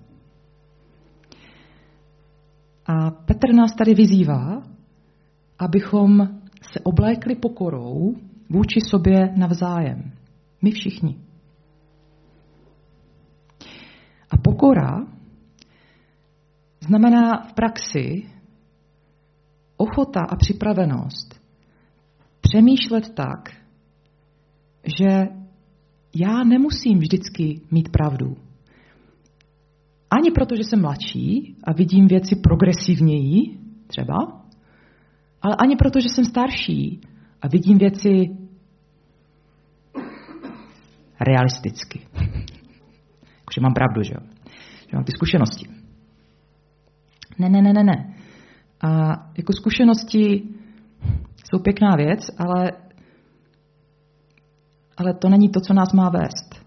A 2.86 3.12
Petr 3.12 3.54
nás 3.54 3.76
tady 3.78 3.94
vyzývá, 3.94 4.64
abychom 5.60 6.28
se 6.74 6.80
oblékli 6.84 7.36
pokorou 7.36 8.16
vůči 8.50 8.80
sobě 8.90 9.34
navzájem. 9.36 10.12
My 10.62 10.72
všichni. 10.72 11.31
Pokora 14.62 15.08
znamená 16.80 17.38
v 17.50 17.54
praxi 17.54 18.30
ochota 19.78 20.22
a 20.30 20.36
připravenost 20.36 21.42
přemýšlet 22.42 23.16
tak, 23.16 23.50
že 25.00 25.28
já 26.16 26.44
nemusím 26.44 27.00
vždycky 27.00 27.62
mít 27.72 27.90
pravdu. 27.90 28.38
Ani 30.10 30.32
proto, 30.32 30.56
že 30.56 30.64
jsem 30.64 30.82
mladší 30.82 31.56
a 31.64 31.74
vidím 31.74 32.08
věci 32.08 32.36
progresivněji, 32.36 33.60
třeba, 33.88 34.16
ale 35.42 35.56
ani 35.60 35.76
proto, 35.76 36.00
že 36.00 36.10
jsem 36.10 36.26
starší 36.26 37.02
a 37.42 37.48
vidím 37.48 37.78
věci 37.78 38.38
realisticky. 41.20 42.00
Jakože 43.40 43.62
mám 43.62 43.74
pravdu, 43.74 44.04
že 44.04 44.14
jo? 44.14 44.31
Mám 44.94 45.04
ty 45.04 45.12
zkušenosti. 45.12 45.70
Ne, 47.40 47.50
ne, 47.50 47.62
ne, 47.62 47.74
ne, 47.74 47.84
ne. 47.84 48.16
A 48.82 48.90
jako 49.38 49.54
zkušenosti 49.54 50.44
jsou 51.52 51.60
pěkná 51.60 51.96
věc, 51.96 52.20
ale, 52.38 52.72
ale 54.98 55.14
to 55.14 55.30
není 55.30 55.50
to, 55.50 55.60
co 55.60 55.74
nás 55.74 55.94
má 55.94 56.10
vést. 56.10 56.66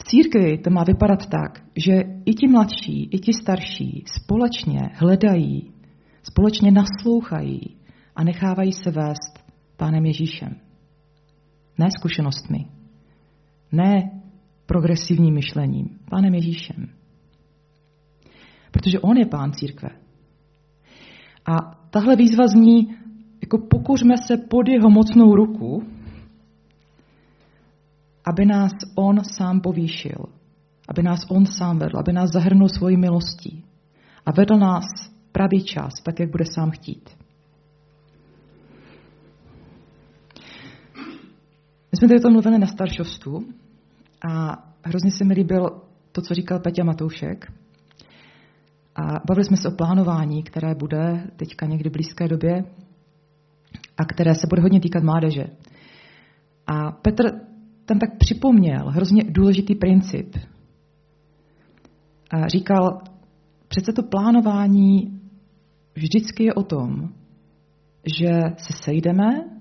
V 0.00 0.04
církvi 0.04 0.58
to 0.58 0.70
má 0.70 0.84
vypadat 0.84 1.26
tak, 1.26 1.62
že 1.76 1.92
i 2.24 2.34
ti 2.34 2.48
mladší, 2.48 3.08
i 3.12 3.18
ti 3.18 3.32
starší 3.32 4.04
společně 4.06 4.80
hledají, 4.94 5.72
společně 6.22 6.70
naslouchají 6.70 7.76
a 8.16 8.24
nechávají 8.24 8.72
se 8.72 8.90
vést 8.90 9.44
Pánem 9.76 10.06
Ježíšem. 10.06 10.56
Ne 11.78 11.88
zkušenostmi, 11.98 12.77
ne 13.72 14.20
progresivním 14.66 15.34
myšlením, 15.34 15.98
Pánem 16.10 16.34
Ježíšem. 16.34 16.88
Protože 18.70 19.00
On 19.00 19.16
je 19.16 19.26
Pán 19.26 19.52
církve. 19.52 19.88
A 21.46 21.56
tahle 21.90 22.16
výzva 22.16 22.46
zní, 22.46 22.96
jako 23.42 23.58
pokuřme 23.58 24.14
se 24.26 24.36
pod 24.36 24.68
jeho 24.68 24.90
mocnou 24.90 25.34
ruku, 25.34 25.82
aby 28.24 28.46
nás 28.46 28.72
on 28.94 29.24
sám 29.24 29.60
povýšil, 29.60 30.24
aby 30.88 31.02
nás 31.02 31.20
on 31.28 31.46
sám 31.46 31.78
vedl, 31.78 31.98
aby 31.98 32.12
nás 32.12 32.30
zahrnul 32.32 32.68
svojí 32.68 32.96
milostí 32.96 33.64
a 34.26 34.32
vedl 34.32 34.56
nás 34.56 34.84
pravý 35.32 35.64
čas, 35.64 35.92
tak, 36.02 36.20
jak 36.20 36.30
bude 36.30 36.44
sám 36.54 36.70
chtít. 36.70 37.10
My 41.92 41.96
jsme 41.98 42.08
tady 42.08 42.20
to 42.20 42.30
mluvili 42.30 42.58
na 42.58 42.66
staršostu 42.66 43.40
a 44.28 44.62
hrozně 44.84 45.10
se 45.10 45.24
mi 45.24 45.34
líbil 45.34 45.68
to, 46.12 46.22
co 46.22 46.34
říkal 46.34 46.58
Peťa 46.58 46.84
Matoušek. 46.84 47.52
A 48.96 49.02
bavili 49.28 49.44
jsme 49.44 49.56
se 49.56 49.68
o 49.68 49.76
plánování, 49.76 50.42
které 50.42 50.74
bude 50.74 51.30
teďka 51.36 51.66
někdy 51.66 51.90
v 51.90 51.92
blízké 51.92 52.28
době 52.28 52.64
a 53.96 54.04
které 54.04 54.34
se 54.34 54.46
bude 54.50 54.62
hodně 54.62 54.80
týkat 54.80 55.02
mládeže. 55.02 55.44
A 56.66 56.92
Petr 56.92 57.24
tam 57.84 57.98
tak 57.98 58.18
připomněl 58.18 58.90
hrozně 58.90 59.24
důležitý 59.24 59.74
princip. 59.74 60.36
A 62.30 62.48
říkal, 62.48 63.00
přece 63.68 63.92
to 63.92 64.02
plánování 64.02 65.20
vždycky 65.94 66.44
je 66.44 66.54
o 66.54 66.62
tom, 66.62 67.08
že 68.20 68.40
se 68.56 68.72
sejdeme, 68.84 69.57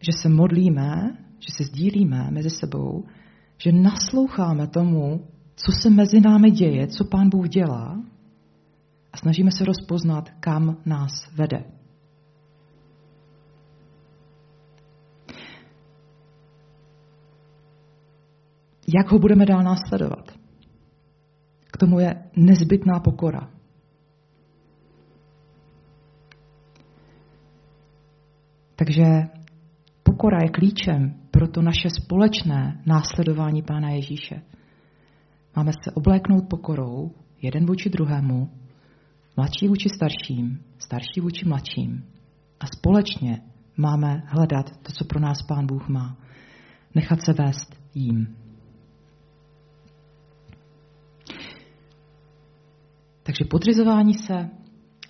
že 0.00 0.12
se 0.22 0.28
modlíme, 0.28 1.16
že 1.38 1.52
se 1.56 1.64
sdílíme 1.64 2.30
mezi 2.30 2.50
sebou, 2.50 3.04
že 3.58 3.72
nasloucháme 3.72 4.66
tomu, 4.66 5.26
co 5.56 5.72
se 5.82 5.90
mezi 5.90 6.20
námi 6.20 6.50
děje, 6.50 6.86
co 6.86 7.04
Pán 7.04 7.28
Bůh 7.28 7.48
dělá 7.48 8.02
a 9.12 9.16
snažíme 9.16 9.50
se 9.50 9.64
rozpoznat, 9.64 10.30
kam 10.40 10.76
nás 10.86 11.10
vede. 11.36 11.64
Jak 18.94 19.12
ho 19.12 19.18
budeme 19.18 19.46
dál 19.46 19.62
následovat? 19.62 20.32
K 21.72 21.76
tomu 21.76 21.98
je 21.98 22.24
nezbytná 22.36 23.00
pokora. 23.00 23.50
Takže 28.76 29.04
pokora 30.18 30.38
je 30.42 30.48
klíčem 30.48 31.14
pro 31.30 31.48
to 31.48 31.62
naše 31.62 31.90
společné 31.90 32.82
následování 32.86 33.62
Pána 33.62 33.90
Ježíše. 33.90 34.42
Máme 35.56 35.72
se 35.84 35.90
obléknout 35.94 36.44
pokorou 36.50 37.10
jeden 37.42 37.66
vůči 37.66 37.90
druhému, 37.90 38.50
mladší 39.36 39.68
vůči 39.68 39.88
starším, 39.88 40.64
starší 40.78 41.20
vůči 41.20 41.48
mladším 41.48 42.04
a 42.60 42.66
společně 42.66 43.40
máme 43.76 44.22
hledat 44.26 44.70
to, 44.82 44.92
co 44.92 45.04
pro 45.04 45.20
nás 45.20 45.42
Pán 45.42 45.66
Bůh 45.66 45.88
má. 45.88 46.16
Nechat 46.94 47.20
se 47.22 47.32
vést 47.32 47.80
jím. 47.94 48.36
Takže 53.22 53.44
podřizování 53.50 54.14
se 54.14 54.34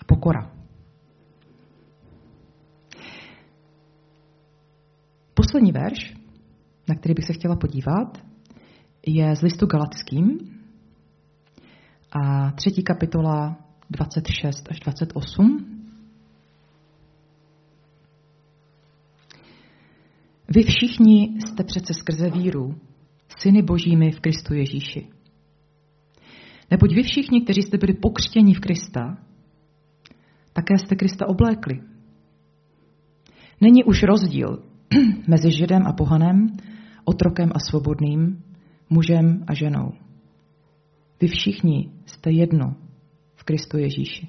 a 0.01 0.05
pokora. 0.07 0.58
Poslední 5.49 5.71
verš, 5.71 6.13
na 6.89 6.95
který 6.95 7.13
bych 7.13 7.25
se 7.25 7.33
chtěla 7.33 7.55
podívat, 7.55 8.17
je 9.07 9.35
z 9.35 9.41
listu 9.41 9.65
Galackým 9.65 10.39
a 12.11 12.51
třetí 12.51 12.83
kapitola 12.83 13.57
26 13.89 14.67
až 14.69 14.79
28. 14.79 15.65
Vy 20.47 20.63
všichni 20.63 21.39
jste 21.39 21.63
přece 21.63 21.93
skrze 21.93 22.29
víru 22.29 22.75
syny 23.37 23.61
božími 23.61 24.11
v 24.11 24.19
Kristu 24.19 24.53
Ježíši. 24.53 25.07
Neboť 26.71 26.93
vy 26.93 27.03
všichni, 27.03 27.41
kteří 27.41 27.61
jste 27.61 27.77
byli 27.77 27.93
pokřtěni 27.93 28.53
v 28.53 28.59
Krista, 28.59 29.17
také 30.53 30.77
jste 30.77 30.95
Krista 30.95 31.27
oblékli. 31.27 31.81
Není 33.61 33.83
už 33.83 34.03
rozdíl 34.03 34.68
mezi 35.27 35.51
Židem 35.51 35.87
a 35.87 35.93
pohanem, 35.93 36.57
otrokem 37.03 37.51
a 37.55 37.59
svobodným, 37.59 38.43
mužem 38.89 39.43
a 39.47 39.53
ženou. 39.53 39.91
Vy 41.21 41.27
všichni 41.27 41.91
jste 42.05 42.31
jedno 42.31 42.75
v 43.35 43.43
Kristu 43.43 43.77
Ježíši. 43.77 44.27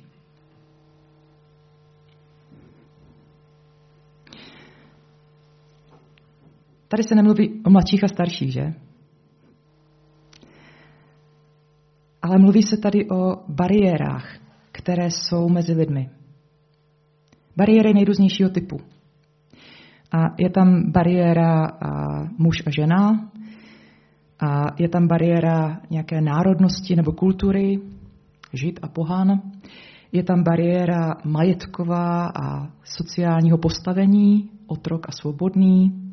Tady 6.89 7.03
se 7.03 7.15
nemluví 7.15 7.63
o 7.65 7.71
mladších 7.71 8.05
a 8.05 8.09
starších, 8.09 8.53
že? 8.53 8.75
Ale 12.23 12.39
mluví 12.39 12.63
se 12.63 12.77
tady 12.77 13.11
o 13.11 13.37
bariérách, 13.49 14.39
které 14.73 15.11
jsou 15.11 15.49
mezi 15.49 15.73
lidmi. 15.73 16.11
Bariéry 17.57 17.95
nejrůznějšího 17.95 18.51
typu. 18.51 18.81
A 20.13 20.35
je 20.39 20.51
tam 20.51 20.93
bariéra 20.93 21.65
a 21.65 21.91
muž 22.39 22.63
a 22.67 22.71
žena, 22.71 23.31
a 24.41 24.67
je 24.79 24.89
tam 24.89 25.07
bariéra 25.07 25.81
nějaké 25.91 26.21
národnosti 26.21 26.97
nebo 26.97 27.13
kultury, 27.13 27.81
žid 28.53 28.81
a 28.83 28.89
pohán. 28.89 29.41
Je 30.13 30.23
tam 30.23 30.43
bariéra 30.43 31.15
majetková 31.25 32.27
a 32.27 32.69
sociálního 32.85 33.59
postavení, 33.59 34.51
otrok 34.67 35.09
a 35.09 35.13
svobodný. 35.13 36.13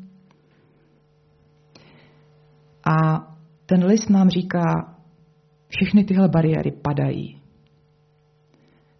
A 2.84 3.26
ten 3.66 3.84
list 3.84 4.10
nám 4.10 4.28
říká, 4.28 4.94
všechny 5.68 6.04
tyhle 6.04 6.28
bariéry 6.28 6.72
padají. 6.72 7.40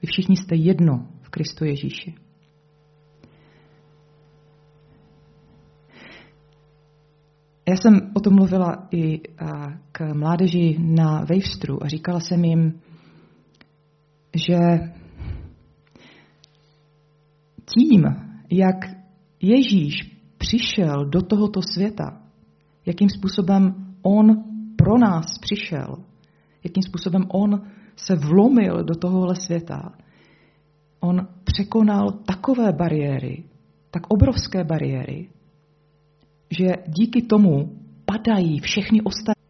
Vy 0.02 0.06
všichni 0.06 0.36
jste 0.36 0.56
jedno 0.56 1.06
v 1.22 1.28
Kristu 1.28 1.64
Ježíši. 1.64 2.14
Já 7.68 7.76
jsem 7.76 8.10
o 8.14 8.20
tom 8.20 8.34
mluvila 8.34 8.86
i 8.90 9.20
k 9.92 10.14
mládeži 10.14 10.76
na 10.78 11.18
Wavestru 11.18 11.84
a 11.84 11.88
říkala 11.88 12.20
jsem 12.20 12.44
jim, 12.44 12.80
že 14.36 14.58
tím, 17.74 18.04
jak 18.50 18.76
Ježíš 19.42 19.94
přišel 20.38 21.04
do 21.04 21.22
tohoto 21.22 21.60
světa, 21.62 22.22
jakým 22.86 23.08
způsobem 23.08 23.74
on 24.02 24.44
pro 24.76 24.98
nás 24.98 25.26
přišel, 25.40 25.96
jakým 26.64 26.82
způsobem 26.82 27.22
on 27.28 27.62
se 27.96 28.16
vlomil 28.16 28.84
do 28.84 28.94
tohohle 28.94 29.34
světa, 29.36 29.92
on 31.00 31.28
překonal 31.44 32.10
takové 32.10 32.72
bariéry, 32.72 33.44
tak 33.90 34.02
obrovské 34.08 34.64
bariéry, 34.64 35.28
že 36.50 36.66
díky 36.86 37.22
tomu 37.22 37.78
padají 38.04 38.60
všechny 38.60 39.02
ostatní. 39.02 39.48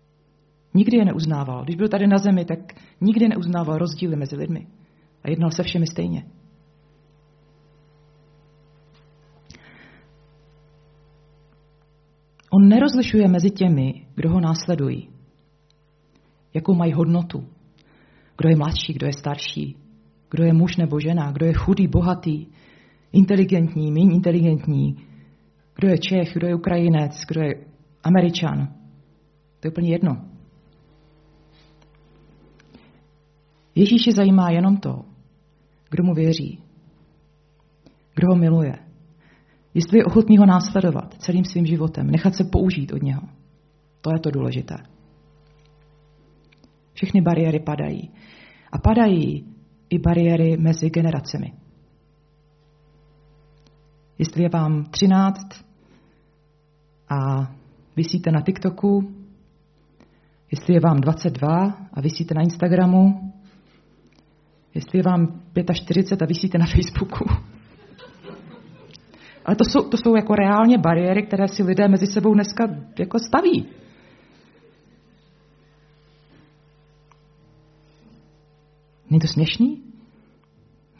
Nikdy 0.74 0.96
je 0.96 1.04
neuznával. 1.04 1.64
Když 1.64 1.76
byl 1.76 1.88
tady 1.88 2.06
na 2.06 2.18
zemi, 2.18 2.44
tak 2.44 2.58
nikdy 3.00 3.28
neuznával 3.28 3.78
rozdíly 3.78 4.16
mezi 4.16 4.36
lidmi. 4.36 4.66
A 5.22 5.30
jednal 5.30 5.50
se 5.50 5.62
všemi 5.62 5.86
stejně. 5.86 6.24
On 12.50 12.68
nerozlišuje 12.68 13.28
mezi 13.28 13.50
těmi, 13.50 14.06
kdo 14.14 14.30
ho 14.30 14.40
následují. 14.40 15.08
Jakou 16.54 16.74
mají 16.74 16.92
hodnotu. 16.92 17.48
Kdo 18.36 18.48
je 18.48 18.56
mladší, 18.56 18.92
kdo 18.92 19.06
je 19.06 19.12
starší. 19.12 19.76
Kdo 20.30 20.44
je 20.44 20.52
muž 20.52 20.76
nebo 20.76 21.00
žena. 21.00 21.32
Kdo 21.32 21.46
je 21.46 21.52
chudý, 21.52 21.88
bohatý. 21.88 22.46
Inteligentní, 23.12 23.92
méně 23.92 24.14
inteligentní. 24.14 25.07
Kdo 25.78 25.88
je 25.88 25.98
Čech, 25.98 26.32
kdo 26.34 26.46
je 26.46 26.54
Ukrajinec, 26.54 27.24
kdo 27.28 27.40
je 27.40 27.54
Američan. 28.04 28.68
To 29.60 29.68
je 29.68 29.70
úplně 29.70 29.90
jedno. 29.90 30.24
Ježíši 33.74 34.12
zajímá 34.12 34.50
jenom 34.50 34.76
to, 34.76 35.04
kdo 35.90 36.04
mu 36.04 36.14
věří, 36.14 36.62
kdo 38.14 38.28
ho 38.30 38.36
miluje, 38.36 38.78
jestli 39.74 39.98
je 39.98 40.04
ochotný 40.04 40.38
ho 40.38 40.46
následovat 40.46 41.14
celým 41.18 41.44
svým 41.44 41.66
životem, 41.66 42.10
nechat 42.10 42.34
se 42.34 42.44
použít 42.44 42.92
od 42.92 43.02
něho. 43.02 43.22
To 44.00 44.10
je 44.12 44.20
to 44.20 44.30
důležité. 44.30 44.76
Všechny 46.92 47.20
bariéry 47.20 47.60
padají. 47.60 48.10
A 48.72 48.78
padají 48.78 49.54
i 49.90 49.98
bariéry 49.98 50.56
mezi 50.56 50.90
generacemi. 50.90 51.52
Jestli 54.18 54.42
je 54.42 54.48
vám 54.48 54.84
13 54.84 55.67
a 57.10 57.50
vysíte 57.96 58.30
na 58.30 58.40
TikToku, 58.40 59.14
jestli 60.50 60.74
je 60.74 60.80
vám 60.80 61.00
22 61.00 61.48
a 61.92 62.00
vysíte 62.00 62.34
na 62.34 62.42
Instagramu, 62.42 63.32
jestli 64.74 64.98
je 64.98 65.02
vám 65.02 65.42
45 65.72 66.22
a 66.22 66.26
vysíte 66.26 66.58
na 66.58 66.66
Facebooku. 66.66 67.24
Ale 69.44 69.56
to 69.56 69.64
jsou, 69.64 69.88
to 69.88 69.96
jsou 69.96 70.16
jako 70.16 70.34
reálně 70.34 70.78
bariéry, 70.78 71.22
které 71.22 71.48
si 71.48 71.62
lidé 71.62 71.88
mezi 71.88 72.06
sebou 72.06 72.34
dneska 72.34 72.64
jako 72.98 73.18
staví. 73.18 73.68
Není 79.10 79.20
to 79.20 79.26
směšný? 79.26 79.82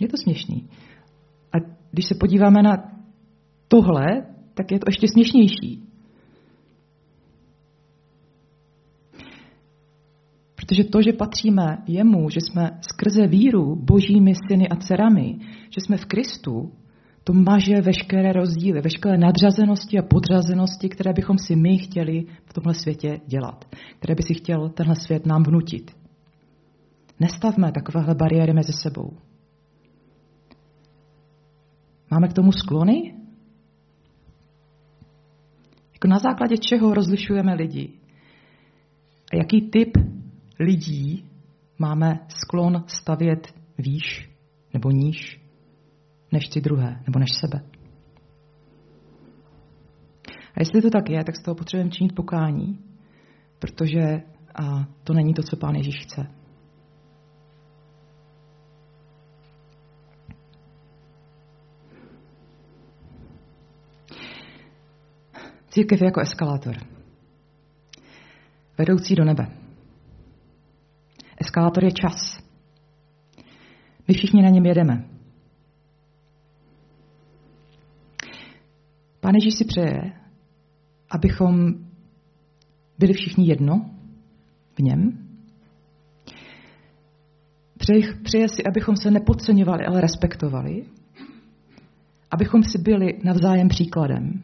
Je 0.01 0.09
to 0.09 0.17
směšný. 0.17 0.69
A 1.53 1.57
když 1.91 2.05
se 2.05 2.15
podíváme 2.15 2.63
na 2.63 2.77
tohle, 3.69 4.07
tak 4.55 4.71
je 4.71 4.79
to 4.79 4.85
ještě 4.89 5.07
směšnější. 5.09 5.88
Protože 10.69 10.85
to, 10.85 11.03
že 11.03 11.13
patříme 11.13 11.79
jemu, 11.87 12.31
že 12.31 12.41
jsme 12.41 12.71
skrze 12.81 13.27
víru 13.27 13.77
božími 13.77 14.33
syny 14.49 14.69
a 14.69 14.77
dcerami, 14.77 15.37
že 15.65 15.81
jsme 15.81 15.97
v 15.97 16.05
Kristu, 16.05 16.73
to 17.25 17.33
maže 17.33 17.81
veškeré 17.81 18.33
rozdíly, 18.33 18.81
veškeré 18.81 19.19
nadřazenosti 19.19 19.99
a 19.99 20.03
podřazenosti, 20.03 20.89
které 20.89 21.13
bychom 21.13 21.39
si 21.39 21.57
my 21.57 21.79
chtěli 21.79 22.25
v 22.45 22.53
tomhle 22.53 22.75
světě 22.75 23.21
dělat, 23.27 23.65
které 23.99 24.15
by 24.15 24.23
si 24.23 24.35
chtěl 24.35 24.69
tenhle 24.69 24.95
svět 24.97 25.27
nám 25.27 25.43
vnutit. 25.43 25.91
Nestavme 27.21 27.73
takovéhle 27.73 28.15
bariéry 28.15 28.53
mezi 28.53 28.73
sebou. 28.73 29.13
Máme 32.11 32.29
k 32.29 32.33
tomu 32.33 32.53
sklony? 32.53 33.15
Jako 35.93 36.09
na 36.09 36.19
základě 36.19 36.57
čeho 36.57 36.95
rozlišujeme 36.95 37.55
lidi? 37.55 37.93
A 39.33 39.37
jaký 39.37 39.71
typ 39.71 40.18
lidí 40.59 41.31
máme 41.79 42.27
sklon 42.29 42.85
stavět 42.87 43.55
výš 43.79 44.31
nebo 44.75 44.91
níž 44.91 45.41
než 46.33 46.49
ty 46.49 46.61
druhé, 46.61 47.03
nebo 47.07 47.19
než 47.19 47.29
sebe. 47.41 47.61
A 50.55 50.59
jestli 50.59 50.83
to 50.83 50.91
tak 50.91 51.11
je, 51.11 51.25
tak 51.25 51.37
z 51.37 51.43
toho 51.43 51.55
potřebujeme 51.55 51.91
činit 51.91 52.15
pokání, 52.15 52.79
protože 53.59 54.23
a 54.55 54.87
to 55.05 55.13
není 55.13 55.35
to, 55.35 55.43
co 55.43 55.57
Pán 55.57 55.75
Ježíš 55.75 55.97
chce. 56.03 56.27
Církev 65.69 66.01
je 66.01 66.05
jako 66.05 66.21
eskalátor, 66.21 66.77
vedoucí 68.79 69.15
do 69.15 69.25
nebe. 69.25 69.58
Eskalátor 71.41 71.85
je 71.85 71.93
čas. 71.93 72.39
My 74.09 74.15
všichni 74.15 74.43
na 74.43 74.49
něm 74.49 74.67
jedeme. 74.67 75.05
Pane 79.21 79.39
Ježíš 79.43 79.55
si 79.55 79.65
přeje, 79.65 80.13
abychom 81.11 81.75
byli 82.99 83.13
všichni 83.13 83.49
jedno 83.49 83.91
v 84.75 84.79
něm. 84.79 85.29
Přeje, 87.79 88.15
přeje 88.23 88.49
si, 88.49 88.65
abychom 88.65 88.97
se 88.97 89.11
nepodceňovali, 89.11 89.87
ale 89.87 90.01
respektovali. 90.01 90.85
Abychom 92.31 92.63
si 92.63 92.79
byli 92.79 93.21
navzájem 93.25 93.69
příkladem. 93.69 94.43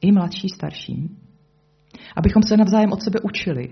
I 0.00 0.12
mladší, 0.12 0.48
starším. 0.48 1.18
Abychom 2.16 2.42
se 2.42 2.56
navzájem 2.56 2.92
od 2.92 3.02
sebe 3.02 3.18
učili, 3.22 3.70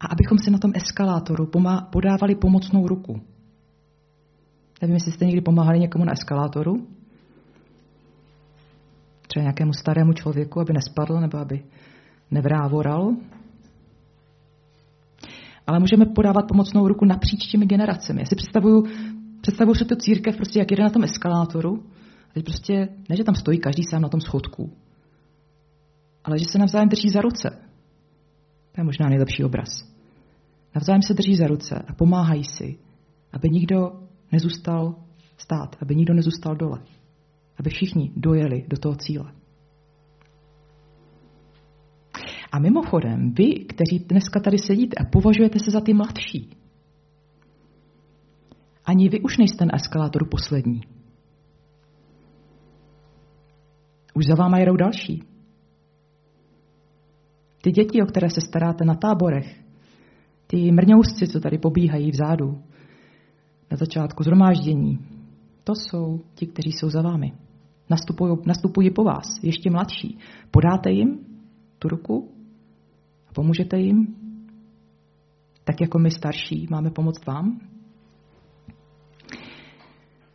a 0.00 0.06
abychom 0.06 0.38
si 0.38 0.50
na 0.50 0.58
tom 0.58 0.72
eskalátoru 0.74 1.50
podávali 1.90 2.34
pomocnou 2.34 2.86
ruku. 2.88 3.20
Nevím, 4.82 4.94
jestli 4.94 5.12
jste 5.12 5.24
někdy 5.26 5.40
pomáhali 5.40 5.78
někomu 5.78 6.04
na 6.04 6.12
eskalátoru. 6.12 6.86
Třeba 9.26 9.42
nějakému 9.42 9.72
starému 9.72 10.12
člověku, 10.12 10.60
aby 10.60 10.72
nespadl 10.72 11.20
nebo 11.20 11.38
aby 11.38 11.64
nevrávoral. 12.30 13.16
Ale 15.66 15.78
můžeme 15.78 16.06
podávat 16.06 16.48
pomocnou 16.48 16.88
ruku 16.88 17.04
napříč 17.04 17.46
těmi 17.46 17.66
generacemi. 17.66 18.20
Já 18.20 18.26
si 18.26 18.36
představuju, 18.36 18.84
představuju 19.40 19.74
si 19.74 19.84
tu 19.84 19.96
církev, 19.96 20.36
prostě 20.36 20.58
jak 20.58 20.70
jede 20.70 20.82
na 20.82 20.90
tom 20.90 21.04
eskalátoru. 21.04 21.82
A 22.36 22.42
prostě, 22.42 22.88
ne, 23.08 23.16
že 23.16 23.24
tam 23.24 23.34
stojí 23.34 23.58
každý 23.58 23.82
sám 23.90 24.02
na 24.02 24.08
tom 24.08 24.20
schodku, 24.20 24.72
ale 26.24 26.38
že 26.38 26.44
se 26.52 26.58
navzájem 26.58 26.88
drží 26.88 27.10
za 27.10 27.20
ruce. 27.20 27.58
To 28.76 28.80
je 28.80 28.84
možná 28.84 29.08
nejlepší 29.08 29.44
obraz. 29.44 29.68
Navzájem 30.74 31.02
se 31.02 31.14
drží 31.14 31.36
za 31.36 31.46
ruce 31.46 31.74
a 31.88 31.94
pomáhají 31.94 32.44
si, 32.44 32.78
aby 33.32 33.48
nikdo 33.48 34.02
nezůstal 34.32 34.94
stát, 35.36 35.76
aby 35.82 35.96
nikdo 35.96 36.14
nezůstal 36.14 36.56
dole, 36.56 36.82
aby 37.58 37.70
všichni 37.70 38.12
dojeli 38.16 38.64
do 38.68 38.76
toho 38.76 38.96
cíle. 38.96 39.32
A 42.52 42.58
mimochodem, 42.58 43.32
vy, 43.32 43.54
kteří 43.54 43.98
dneska 43.98 44.40
tady 44.40 44.58
sedíte 44.58 44.96
a 45.00 45.10
považujete 45.12 45.58
se 45.58 45.70
za 45.70 45.80
ty 45.80 45.94
mladší, 45.94 46.56
ani 48.84 49.08
vy 49.08 49.20
už 49.20 49.38
nejste 49.38 49.64
na 49.64 49.74
eskalátoru 49.74 50.26
poslední. 50.30 50.80
Už 54.14 54.26
za 54.26 54.34
váma 54.34 54.58
jedou 54.58 54.76
další. 54.76 55.35
Ty 57.66 57.72
děti, 57.72 58.02
o 58.02 58.06
které 58.06 58.30
se 58.30 58.40
staráte 58.40 58.84
na 58.84 58.94
táborech, 58.94 59.60
ty 60.46 60.72
mrňousci, 60.72 61.28
co 61.28 61.40
tady 61.40 61.58
pobíhají 61.58 62.10
vzadu, 62.10 62.62
na 63.70 63.76
začátku 63.76 64.22
zhromáždění, 64.22 64.98
to 65.64 65.72
jsou 65.74 66.20
ti, 66.34 66.46
kteří 66.46 66.72
jsou 66.72 66.90
za 66.90 67.02
vámi. 67.02 67.32
Nastupují, 67.90 68.36
nastupují 68.46 68.90
po 68.90 69.04
vás, 69.04 69.42
ještě 69.42 69.70
mladší. 69.70 70.18
Podáte 70.50 70.90
jim 70.90 71.18
tu 71.78 71.88
ruku 71.88 72.30
a 73.28 73.32
pomůžete 73.32 73.78
jim, 73.78 74.16
tak 75.64 75.80
jako 75.80 75.98
my 75.98 76.10
starší 76.10 76.66
máme 76.70 76.90
pomoct 76.90 77.26
vám? 77.26 77.60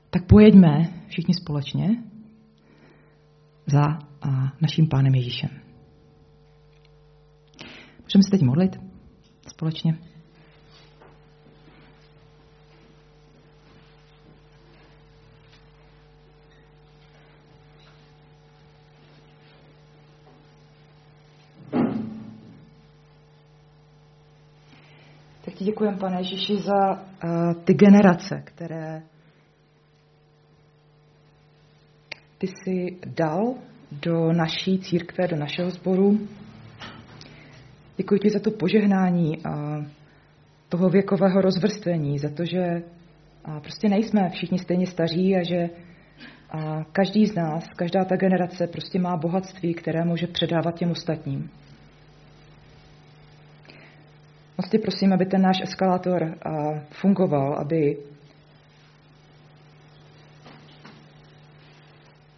Tak 0.10 0.28
pojeďme 0.28 0.94
všichni 1.08 1.34
společně 1.34 2.04
za 3.66 4.00
naším 4.62 4.88
pánem 4.88 5.16
Ježíšem. 5.16 5.71
Můžeme 8.14 8.24
se 8.24 8.32
teď 8.32 8.42
modlit 8.42 8.80
společně? 9.48 9.98
Tak 25.46 25.54
ti 25.54 25.66
děkujeme, 25.66 25.98
pane 25.98 26.18
Ježíši, 26.18 26.58
za 26.58 26.92
uh, 26.94 27.64
ty 27.64 27.74
generace, 27.74 28.42
které 28.46 29.02
ty 32.38 32.48
jsi 32.48 33.00
dal 33.06 33.56
do 33.92 34.34
naší 34.34 34.80
církve, 34.80 35.28
do 35.28 35.38
našeho 35.38 35.70
sboru. 35.70 36.20
Děkuji 38.02 38.20
ti 38.20 38.30
za 38.30 38.40
to 38.40 38.52
požehnání 38.52 39.46
a 39.46 39.86
toho 40.70 40.90
věkového 40.90 41.42
rozvrstvení, 41.42 42.20
za 42.20 42.30
to, 42.30 42.46
že 42.46 42.84
a 43.46 43.60
prostě 43.60 43.90
nejsme 43.90 44.30
všichni 44.30 44.60
stejně 44.60 44.88
staří 44.88 45.36
a 45.36 45.44
že 45.44 45.70
a 46.50 46.84
každý 46.92 47.26
z 47.26 47.36
nás, 47.36 47.64
každá 47.78 48.06
ta 48.06 48.16
generace 48.16 48.68
prostě 48.68 49.00
má 49.00 49.18
bohatství, 49.18 49.74
které 49.74 50.06
může 50.06 50.28
předávat 50.28 50.76
těm 50.76 50.92
ostatním. 50.92 51.50
Moc 54.58 54.70
tě 54.70 54.80
prosím, 54.80 55.14
aby 55.14 55.26
ten 55.26 55.42
náš 55.42 55.58
eskalátor 55.64 56.38
fungoval, 56.90 57.56
aby, 57.60 57.98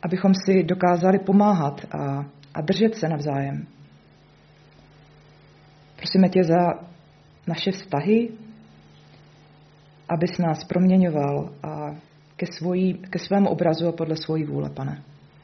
abychom 0.01 0.31
si 0.45 0.63
dokázali 0.63 1.19
pomáhat 1.19 1.85
a, 1.91 2.25
a 2.53 2.61
držet 2.61 2.95
se 2.95 3.09
navzájem. 3.09 3.67
Prosíme 6.13 6.29
tě 6.29 6.43
za 6.43 6.73
naše 7.47 7.71
vztahy, 7.71 8.29
abys 10.09 10.37
nás 10.37 10.63
proměňoval 10.63 11.49
a 11.63 11.95
ke, 12.35 12.45
svojí, 12.57 12.93
ke 12.93 13.19
svému 13.19 13.49
obrazu 13.49 13.87
a 13.87 13.91
podle 13.91 14.15
svojí 14.17 14.43
vůle, 14.43 14.69
pane. 14.69 15.03